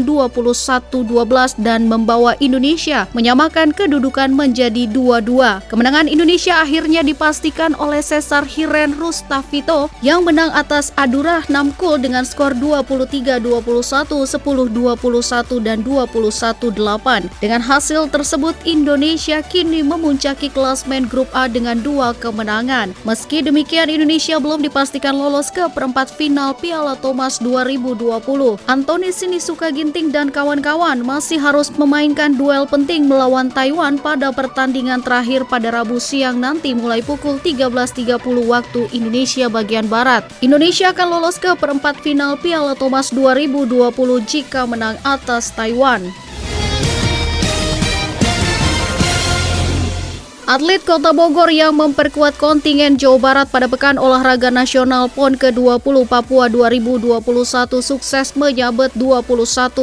21-12 0.09 1.61
dan 1.61 1.85
membawa 1.85 2.33
Indonesia 2.41 3.05
menyamakan 3.13 3.77
kedudukan 3.77 4.33
menjadi 4.33 4.89
2-2. 4.89 5.69
Kemenangan 5.69 6.09
Indonesia 6.09 6.65
akhirnya 6.65 7.05
dipastikan 7.05 7.77
oleh 7.77 8.01
Cesar 8.01 8.49
Hiren 8.49 8.97
Rustavito 8.97 9.93
yang 10.01 10.25
menang 10.25 10.49
atas 10.57 10.89
Adurah 10.97 11.45
Namkul 11.53 12.01
dengan 12.01 12.25
skor 12.25 12.57
23-21, 12.57 13.61
10-21 13.61 15.61
dan 15.61 15.85
21-8. 15.85 17.29
Dengan 17.45 17.61
hasil 17.61 18.09
tersebut 18.09 18.57
Indonesia 18.65 19.45
kini 19.45 19.85
memuncaki 19.85 20.49
klasmen 20.49 21.05
grup 21.05 21.29
A 21.37 21.45
dengan 21.45 21.77
dua 21.85 22.17
kemenangan 22.17 22.54
kemenangan. 22.55 22.95
Meski 23.03 23.43
demikian, 23.43 23.91
Indonesia 23.91 24.39
belum 24.39 24.63
dipastikan 24.63 25.19
lolos 25.19 25.51
ke 25.51 25.67
perempat 25.75 26.15
final 26.15 26.55
Piala 26.55 26.95
Thomas 26.95 27.43
2020. 27.43 28.23
Anthony 28.71 29.11
Sinisuka 29.11 29.75
Ginting 29.75 30.15
dan 30.15 30.31
kawan-kawan 30.31 31.03
masih 31.03 31.43
harus 31.43 31.75
memainkan 31.75 32.39
duel 32.39 32.71
penting 32.71 33.11
melawan 33.11 33.51
Taiwan 33.51 33.99
pada 33.99 34.31
pertandingan 34.31 35.03
terakhir 35.03 35.43
pada 35.51 35.75
Rabu 35.75 35.99
siang 35.99 36.39
nanti 36.39 36.71
mulai 36.79 37.03
pukul 37.03 37.43
13.30 37.43 38.23
waktu 38.47 38.87
Indonesia 38.95 39.51
bagian 39.51 39.91
Barat. 39.91 40.23
Indonesia 40.39 40.95
akan 40.95 41.19
lolos 41.19 41.43
ke 41.43 41.51
perempat 41.59 41.99
final 42.07 42.39
Piala 42.39 42.79
Thomas 42.79 43.11
2020 43.11 43.91
jika 44.31 44.63
menang 44.71 44.95
atas 45.03 45.51
Taiwan. 45.51 46.24
Atlet 50.45 50.85
Kota 50.85 51.17
Bogor 51.17 51.49
yang 51.49 51.73
memperkuat 51.73 52.37
kontingen 52.37 53.01
Jawa 53.01 53.17
Barat 53.17 53.49
pada 53.49 53.65
Pekan 53.65 53.97
Olahraga 53.97 54.53
Nasional 54.53 55.09
PON 55.09 55.41
ke-20 55.41 56.05
Papua 56.05 56.53
2021 56.53 57.17
sukses 57.81 58.37
menyabet 58.37 58.93
21 58.93 59.25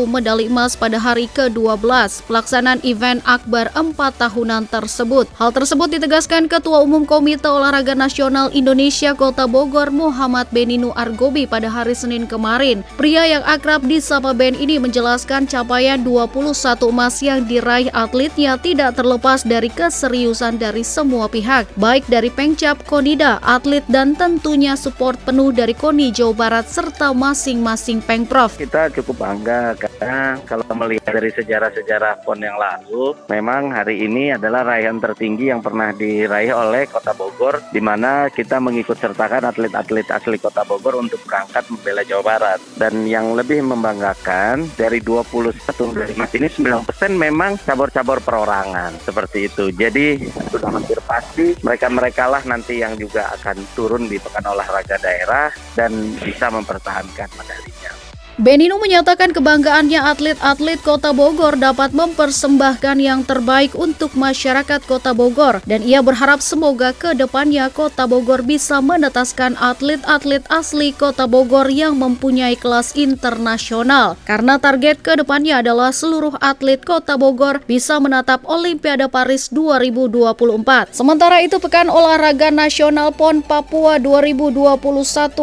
medali 0.06 0.46
emas 0.54 0.78
pada 0.78 1.02
hari 1.02 1.26
ke-12 1.34 1.82
pelaksanaan 2.30 2.78
event 2.86 3.26
Akbar 3.26 3.74
4 3.74 3.98
tahunan 4.22 4.70
tersebut. 4.70 5.26
Hal 5.42 5.50
tersebut 5.50 5.98
ditegaskan 5.98 6.46
Ketua 6.46 6.86
Umum 6.86 7.10
Komite 7.10 7.50
Olahraga 7.50 7.98
Nasional 7.98 8.54
Indonesia 8.54 9.18
Kota 9.18 9.50
Bogor 9.50 9.90
Muhammad 9.90 10.46
Beninu 10.54 10.94
Argobi 10.94 11.50
pada 11.50 11.74
hari 11.74 11.98
Senin 11.98 12.30
kemarin. 12.30 12.86
Pria 13.02 13.26
yang 13.26 13.42
akrab 13.50 13.82
di 13.82 13.98
Sapa 13.98 14.38
Ben 14.38 14.54
ini 14.54 14.78
menjelaskan 14.78 15.50
capaian 15.50 15.98
21 16.06 16.54
emas 16.86 17.18
yang 17.18 17.50
diraih 17.50 17.90
atletnya 17.98 18.62
tidak 18.62 18.94
terlepas 18.94 19.42
dari 19.42 19.74
keseriusan 19.74 20.51
dari 20.58 20.84
semua 20.88 21.28
pihak, 21.28 21.68
baik 21.78 22.08
dari 22.08 22.28
Pengcap, 22.34 22.84
Konida, 22.88 23.38
atlet 23.44 23.84
dan 23.92 24.16
tentunya 24.18 24.74
support 24.80 25.20
penuh 25.24 25.52
dari 25.52 25.76
KONI 25.76 26.10
Jawa 26.16 26.34
Barat 26.34 26.66
serta 26.72 27.14
masing-masing 27.14 28.02
Pengprov. 28.02 28.56
Kita 28.58 28.90
cukup 28.92 29.22
bangga 29.22 29.76
karena 29.78 30.40
kalau 30.48 30.66
melihat 30.74 31.14
dari 31.14 31.30
sejarah-sejarah 31.36 32.26
PON 32.26 32.40
yang 32.42 32.58
lalu, 32.58 33.14
memang 33.30 33.70
hari 33.70 34.08
ini 34.08 34.34
adalah 34.34 34.66
raihan 34.66 34.98
tertinggi 34.98 35.54
yang 35.54 35.62
pernah 35.62 35.94
diraih 35.94 36.56
oleh 36.56 36.90
Kota 36.90 37.14
Bogor, 37.14 37.62
di 37.70 37.84
mana 37.84 38.32
kita 38.34 38.58
mengikut 38.58 38.98
sertakan 38.98 39.52
atlet-atlet 39.52 40.08
asli 40.10 40.42
Kota 40.42 40.66
Bogor 40.66 40.98
untuk 40.98 41.22
berangkat 41.28 41.70
membela 41.70 42.02
Jawa 42.02 42.24
Barat. 42.24 42.60
Dan 42.80 43.06
yang 43.06 43.38
lebih 43.38 43.62
membanggakan, 43.62 44.72
dari 44.74 45.04
21 45.04 45.94
dari 45.94 46.14
ini 46.18 46.48
9% 46.48 46.88
memang 47.14 47.60
cabur-cabur 47.62 48.24
perorangan, 48.24 48.98
seperti 49.04 49.52
itu. 49.52 49.70
Jadi 49.76 50.32
sudah 50.50 50.70
hampir 50.74 50.98
pasti 51.06 51.54
mereka-mereka 51.62 52.26
lah 52.26 52.44
nanti 52.48 52.82
yang 52.82 52.98
juga 52.98 53.30
akan 53.38 53.58
turun 53.78 54.10
di 54.10 54.18
pekan 54.18 54.46
olahraga 54.50 54.98
daerah 54.98 55.54
dan 55.78 55.94
bisa 56.18 56.50
mempertahankan 56.50 57.30
medalinya. 57.38 58.01
Benino 58.40 58.80
menyatakan 58.80 59.36
kebanggaannya 59.36 60.08
atlet-atlet 60.08 60.80
Kota 60.80 61.12
Bogor 61.12 61.60
dapat 61.60 61.92
mempersembahkan 61.92 62.96
yang 63.04 63.28
terbaik 63.28 63.76
untuk 63.76 64.16
masyarakat 64.16 64.88
Kota 64.88 65.12
Bogor 65.12 65.60
dan 65.68 65.84
ia 65.84 66.00
berharap 66.00 66.40
semoga 66.40 66.96
ke 66.96 67.12
depannya 67.12 67.68
Kota 67.68 68.08
Bogor 68.08 68.48
bisa 68.48 68.80
menetaskan 68.80 69.60
atlet-atlet 69.60 70.48
asli 70.48 70.96
Kota 70.96 71.28
Bogor 71.28 71.68
yang 71.68 72.00
mempunyai 72.00 72.56
kelas 72.56 72.96
internasional 72.96 74.16
karena 74.24 74.56
target 74.56 75.04
ke 75.04 75.20
depannya 75.20 75.60
adalah 75.60 75.92
seluruh 75.92 76.40
atlet 76.40 76.80
Kota 76.80 77.20
Bogor 77.20 77.60
bisa 77.68 78.00
menatap 78.00 78.48
Olimpiade 78.48 79.12
Paris 79.12 79.52
2024. 79.52 80.96
Sementara 80.96 81.44
itu 81.44 81.60
Pekan 81.60 81.92
Olahraga 81.92 82.48
Nasional 82.48 83.12
PON 83.12 83.44
Papua 83.44 84.00
2021 84.00 84.80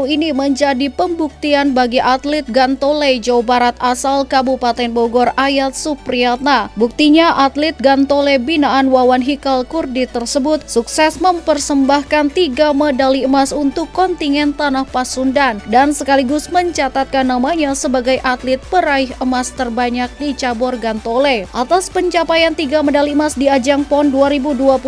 ini 0.08 0.32
menjadi 0.32 0.88
pembuktian 0.88 1.76
bagi 1.76 2.00
atlet 2.00 2.48
Ganto 2.48 2.87
Gantole, 2.88 3.20
Jawa 3.20 3.44
Barat 3.44 3.76
asal 3.84 4.24
Kabupaten 4.24 4.88
Bogor 4.96 5.36
Ayat 5.36 5.76
Supriyatna. 5.76 6.72
Buktinya 6.72 7.36
atlet 7.44 7.76
Gantole 7.76 8.40
binaan 8.40 8.88
Wawan 8.88 9.20
Hikal 9.20 9.68
Kurdi 9.68 10.08
tersebut 10.08 10.64
sukses 10.64 11.20
mempersembahkan 11.20 12.32
tiga 12.32 12.72
medali 12.72 13.28
emas 13.28 13.52
untuk 13.52 13.92
kontingen 13.92 14.56
Tanah 14.56 14.88
Pasundan 14.88 15.60
dan 15.68 15.92
sekaligus 15.92 16.48
mencatatkan 16.48 17.28
namanya 17.28 17.76
sebagai 17.76 18.24
atlet 18.24 18.56
peraih 18.72 19.12
emas 19.20 19.52
terbanyak 19.52 20.08
di 20.16 20.32
cabur 20.32 20.80
Gantole. 20.80 21.44
Atas 21.52 21.92
pencapaian 21.92 22.56
tiga 22.56 22.80
medali 22.80 23.12
emas 23.12 23.36
di 23.36 23.52
ajang 23.52 23.84
PON 23.84 24.08
2021, 24.08 24.80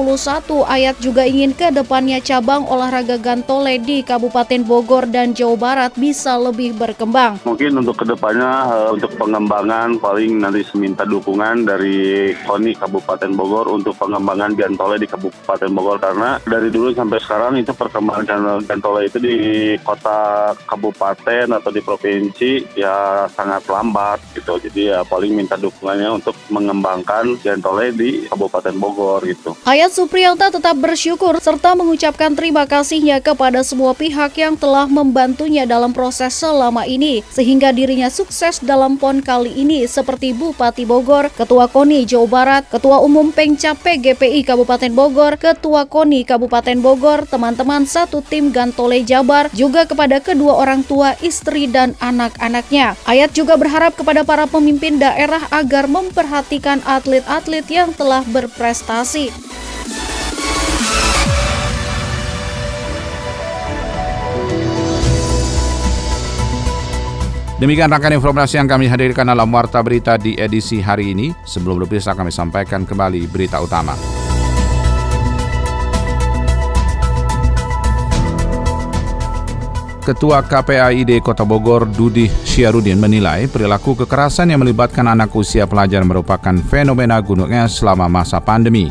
Ayat 0.64 0.96
juga 1.04 1.28
ingin 1.28 1.52
ke 1.52 1.68
depannya 1.68 2.16
cabang 2.24 2.64
olahraga 2.64 3.20
Gantole 3.20 3.76
di 3.76 4.00
Kabupaten 4.00 4.64
Bogor 4.64 5.04
dan 5.04 5.36
Jawa 5.36 5.60
Barat 5.60 5.92
bisa 6.00 6.40
lebih 6.40 6.72
berkembang. 6.80 7.36
Mungkin 7.44 7.79
untuk 7.80 7.96
ke 7.96 8.04
depannya 8.04 8.50
uh, 8.68 8.88
untuk 8.92 9.16
pengembangan 9.16 9.96
paling 9.96 10.36
nanti 10.36 10.60
seminta 10.68 11.08
dukungan 11.08 11.64
dari 11.64 12.30
KONI 12.44 12.76
Kabupaten 12.76 13.32
Bogor 13.32 13.72
untuk 13.72 13.96
pengembangan 13.96 14.52
Gantole 14.52 15.00
di 15.00 15.08
Kabupaten 15.08 15.70
Bogor 15.72 15.96
karena 15.96 16.36
dari 16.44 16.68
dulu 16.68 16.92
sampai 16.92 17.18
sekarang 17.24 17.56
itu 17.56 17.72
perkembangan 17.72 18.60
Gantole 18.68 19.08
itu 19.08 19.16
di 19.16 19.36
kota 19.80 20.52
kabupaten 20.68 21.56
atau 21.56 21.70
di 21.72 21.80
provinsi 21.80 22.76
ya 22.76 23.24
sangat 23.32 23.64
lambat 23.66 24.20
gitu. 24.36 24.60
Jadi 24.60 24.92
ya 24.92 25.00
paling 25.08 25.32
minta 25.32 25.56
dukungannya 25.56 26.20
untuk 26.20 26.36
mengembangkan 26.52 27.40
Gantole 27.40 27.96
di 27.96 28.28
Kabupaten 28.28 28.76
Bogor 28.76 29.24
gitu. 29.24 29.56
Ayat 29.64 29.94
Supriyanta 29.96 30.52
tetap 30.52 30.76
bersyukur 30.76 31.40
serta 31.40 31.72
mengucapkan 31.72 32.36
terima 32.36 32.68
kasihnya 32.68 33.24
kepada 33.24 33.64
semua 33.64 33.96
pihak 33.96 34.36
yang 34.36 34.54
telah 34.58 34.84
membantunya 34.84 35.64
dalam 35.64 35.96
proses 35.96 36.36
selama 36.36 36.84
ini 36.84 37.24
sehingga 37.32 37.69
dirinya 37.70 38.10
sukses 38.12 38.60
dalam 38.60 39.00
PON 39.00 39.24
kali 39.24 39.54
ini 39.54 39.86
seperti 39.88 40.36
Bupati 40.36 40.86
Bogor, 40.86 41.30
Ketua 41.32 41.66
KONI 41.70 42.06
Jawa 42.06 42.28
Barat, 42.28 42.62
Ketua 42.68 43.00
Umum 43.00 43.32
Pengcap 43.32 43.80
PGPI 43.80 44.46
Kabupaten 44.46 44.92
Bogor, 44.92 45.38
Ketua 45.40 45.86
KONI 45.86 46.26
Kabupaten 46.26 46.78
Bogor, 46.78 47.24
teman-teman 47.24 47.88
satu 47.88 48.20
tim 48.20 48.50
Gantole 48.50 49.02
Jabar, 49.02 49.48
juga 49.54 49.88
kepada 49.88 50.20
kedua 50.20 50.58
orang 50.60 50.82
tua, 50.84 51.16
istri 51.24 51.70
dan 51.70 51.96
anak-anaknya. 52.02 52.94
Ayat 53.08 53.32
juga 53.32 53.56
berharap 53.56 53.96
kepada 53.96 54.22
para 54.26 54.44
pemimpin 54.44 55.00
daerah 55.00 55.46
agar 55.54 55.88
memperhatikan 55.88 56.84
atlet-atlet 56.84 57.66
yang 57.70 57.90
telah 57.96 58.26
berprestasi. 58.28 59.32
Demikian 67.60 67.92
rangkaian 67.92 68.16
informasi 68.16 68.56
yang 68.56 68.64
kami 68.64 68.88
hadirkan 68.88 69.28
dalam 69.28 69.52
Warta 69.52 69.84
Berita 69.84 70.16
di 70.16 70.32
edisi 70.32 70.80
hari 70.80 71.12
ini. 71.12 71.28
Sebelum 71.44 71.84
berpisah 71.84 72.16
kami 72.16 72.32
sampaikan 72.32 72.88
kembali 72.88 73.28
berita 73.28 73.60
utama. 73.60 73.92
Ketua 80.00 80.40
KPAID 80.40 81.20
Kota 81.20 81.44
Bogor 81.44 81.84
Dudi 81.84 82.32
Syiarudin 82.32 82.96
menilai 82.96 83.44
perilaku 83.44 83.92
kekerasan 83.92 84.48
yang 84.48 84.64
melibatkan 84.64 85.04
anak 85.04 85.28
usia 85.36 85.68
pelajar 85.68 86.00
merupakan 86.00 86.56
fenomena 86.64 87.20
gunung 87.20 87.52
es 87.52 87.76
selama 87.76 88.08
masa 88.08 88.40
pandemi. 88.40 88.88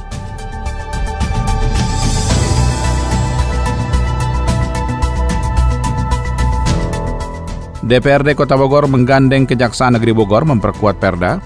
DPRD 7.90 8.38
Kota 8.38 8.54
Bogor 8.54 8.86
menggandeng 8.86 9.50
Kejaksaan 9.50 9.98
Negeri 9.98 10.14
Bogor 10.14 10.46
memperkuat 10.46 11.02
Perda. 11.02 11.42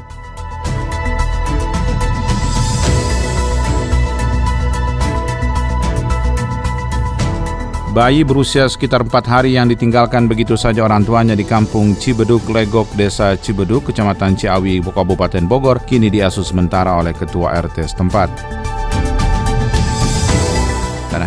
Bayi 7.95 8.27
berusia 8.27 8.67
sekitar 8.67 9.07
4 9.07 9.23
hari 9.23 9.55
yang 9.55 9.71
ditinggalkan 9.71 10.27
begitu 10.27 10.59
saja 10.59 10.83
orang 10.83 11.07
tuanya 11.07 11.31
di 11.31 11.47
kampung 11.47 11.95
Cibeduk, 11.95 12.43
Legok, 12.51 12.91
Desa 12.99 13.39
Cibeduk, 13.39 13.87
Kecamatan 13.87 14.35
Ciawi, 14.35 14.83
Kabupaten 14.83 15.47
Bogor, 15.47 15.79
kini 15.87 16.11
diasuh 16.11 16.43
sementara 16.43 16.99
oleh 16.99 17.15
Ketua 17.15 17.55
RT 17.55 17.87
setempat. 17.87 18.62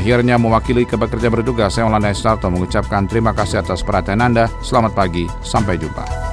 Akhirnya 0.07 0.38
mewakili 0.38 0.87
kebekerja 0.87 1.35
bertugas, 1.35 1.75
saya 1.75 1.90
Olanda 1.90 2.14
Estarto 2.14 2.47
mengucapkan 2.47 3.11
terima 3.11 3.35
kasih 3.35 3.59
atas 3.59 3.83
perhatian 3.83 4.23
Anda. 4.23 4.47
Selamat 4.62 4.95
pagi, 4.95 5.27
sampai 5.42 5.83
jumpa. 5.83 6.26